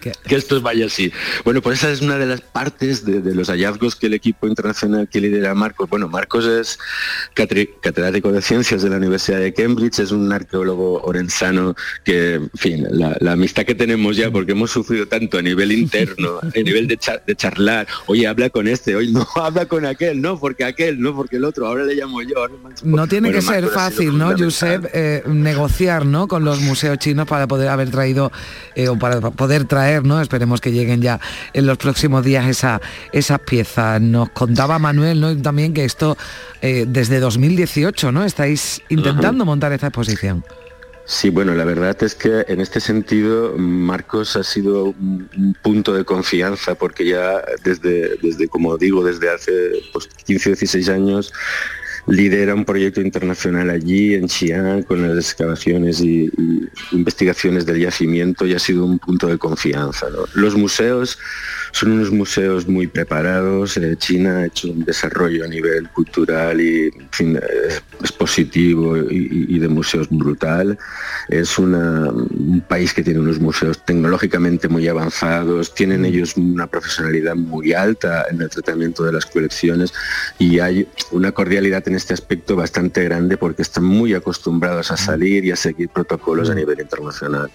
[0.00, 1.12] que esto vaya así?
[1.44, 4.46] Bueno, pues esa es una de las partes de, de los hallazgos que el equipo
[4.46, 5.88] internacional que lidera Marcos.
[5.88, 6.78] Bueno, Marcos es
[7.34, 11.74] catedrático de ciencias de la Universidad de Cambridge, es un arqueólogo orensano
[12.04, 15.72] que, en fin, la, la amistad que tenemos ya, porque hemos sufrido tanto a nivel
[15.72, 19.84] interno, a nivel de, char- de charlar, oye, habla con este, hoy no, habla con
[19.86, 22.38] aquel, no, porque aquel, no, porque el otro, ahora le llamo yo.
[22.38, 24.36] ahora No tiene Bueno, que ser fácil, ¿no.
[24.36, 26.28] Josep, eh, negociar ¿no?
[26.28, 28.30] con los museos chinos para poder haber traído
[28.74, 30.20] eh, o para poder traer, ¿no?
[30.20, 31.20] Esperemos que lleguen ya
[31.52, 32.80] en los próximos días esa,
[33.12, 34.00] esas piezas.
[34.00, 35.36] Nos contaba Manuel ¿no?
[35.40, 36.16] También que esto
[36.62, 38.24] eh, desde 2018, ¿no?
[38.24, 40.44] Estáis intentando montar esta exposición.
[41.08, 45.94] Sí, bueno, la verdad es que en este sentido Marcos ha sido un, un punto
[45.94, 49.52] de confianza porque ya desde, desde como digo, desde hace
[49.92, 51.32] pues, 15 o 16 años
[52.06, 56.30] lidera un proyecto internacional allí en Xi'an con las excavaciones y,
[56.92, 60.06] investigaciones del yacimiento y ha sido un punto de confianza.
[60.34, 61.18] Los museos
[61.72, 63.76] son unos museos muy preparados.
[63.76, 67.40] eh, China ha hecho un desarrollo a nivel cultural y en fin, eh,
[68.00, 70.78] expositivo y, y de museos brutal.
[71.28, 77.34] Es una- un país que tiene unos museos tecnológicamente muy avanzados, tienen ellos una profesionalidad
[77.36, 79.92] muy alta en el tratamiento de las colecciones
[80.38, 85.44] y hay una cordialidad en este aspecto bastante grande porque están muy acostumbrados a salir
[85.44, 87.50] y a seguir protocolos a nivel internacional.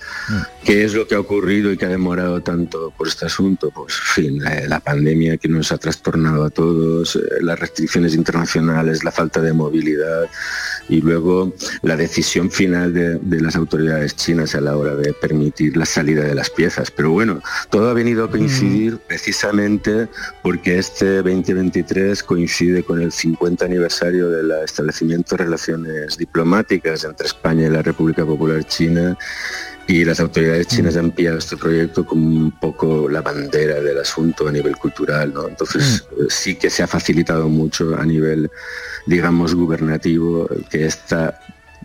[0.64, 3.72] ¿Qué es lo que ha ocurrido y que ha demorado tanto por este asunto?
[3.72, 9.04] Pues, fin, la, la pandemia que nos ha trastornado a todos, eh, las restricciones internacionales,
[9.04, 10.28] la falta de movilidad
[10.90, 15.78] y luego la decisión final de, de las autoridades chinas a la hora de permitir
[15.78, 16.92] la salida de las piezas.
[16.92, 20.08] Pero bueno, todo ha venido a coincidir precisamente
[20.42, 27.68] porque este 2023 coincide con el 50 aniversario del establecimiento de relaciones diplomáticas entre España
[27.68, 29.18] y la República Popular China
[29.92, 34.48] y las autoridades chinas han pillado este proyecto como un poco la bandera del asunto
[34.48, 35.50] a nivel cultural, ¿no?
[35.50, 38.50] Entonces eh, sí que se ha facilitado mucho a nivel,
[39.06, 41.42] digamos, gubernativo que esta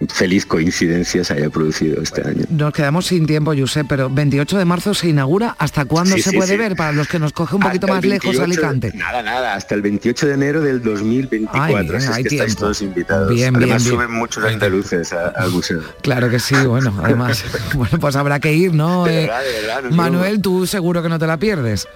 [0.08, 2.44] feliz coincidencia se haya producido este año.
[2.50, 5.56] Nos quedamos sin tiempo, Josep, pero 28 de marzo se inaugura.
[5.58, 6.56] ¿Hasta cuándo Sí, se sí, puede sí.
[6.58, 8.92] ver para los que nos coge un poquito Hasta más lejos 28 Alicante?
[8.94, 11.76] Nada, nada, hasta el 28 de enero del 2024.
[11.76, 13.32] Ay, bien, es hay que estáis todos invitados.
[13.32, 13.94] Bien, Además bien.
[13.96, 15.80] suben muchos andaluces al museo.
[16.02, 17.44] Claro que sí, bueno, además,
[17.74, 19.04] bueno, pues habrá que ir, ¿no?
[19.04, 21.86] De Eh, verdad, de verdad, no es Manuel, tú seguro que no te la pierdes.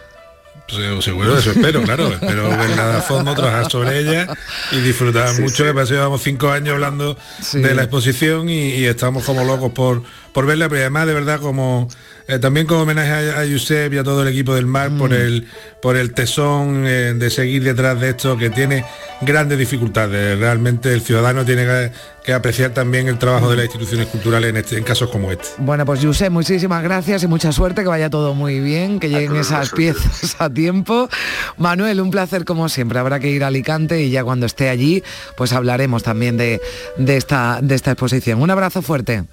[0.71, 2.09] Se- Seguro, eso espero, claro.
[2.13, 4.27] Espero verla a fondo, trabajar sobre ella
[4.73, 5.57] y disfrutar Sí, mucho.
[5.57, 5.63] sí.
[5.65, 7.17] Que que llevamos cinco años hablando
[7.53, 10.03] de la exposición y, y estamos como locos por,
[10.33, 11.89] por verla, pero además de verdad como
[12.31, 14.99] eh, también como homenaje a, a Josep y a todo el equipo del mar Mm.
[14.99, 15.47] por el
[15.83, 18.85] por el tesón eh, de seguir detrás de esto que tiene
[19.23, 20.39] grandes dificultades.
[20.39, 21.91] Realmente el ciudadano tiene que,
[22.23, 25.49] que apreciar también el trabajo de las instituciones culturales en, este, en casos como este.
[25.57, 29.37] Bueno, pues Josep, muchísimas gracias y mucha suerte, que vaya todo muy bien, que lleguen
[29.37, 31.09] esas piezas a tiempo.
[31.57, 32.99] Manuel, un placer como siempre.
[32.99, 35.03] Habrá que ir a Alicante y ya cuando esté allí,
[35.39, 36.61] pues hablaremos también de,
[36.99, 38.43] de esta, de esta exposición.
[38.43, 39.25] Un abrazo fuerte.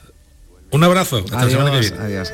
[0.72, 1.98] Un abrazo, hasta la semana que viene.
[2.00, 2.34] adiós.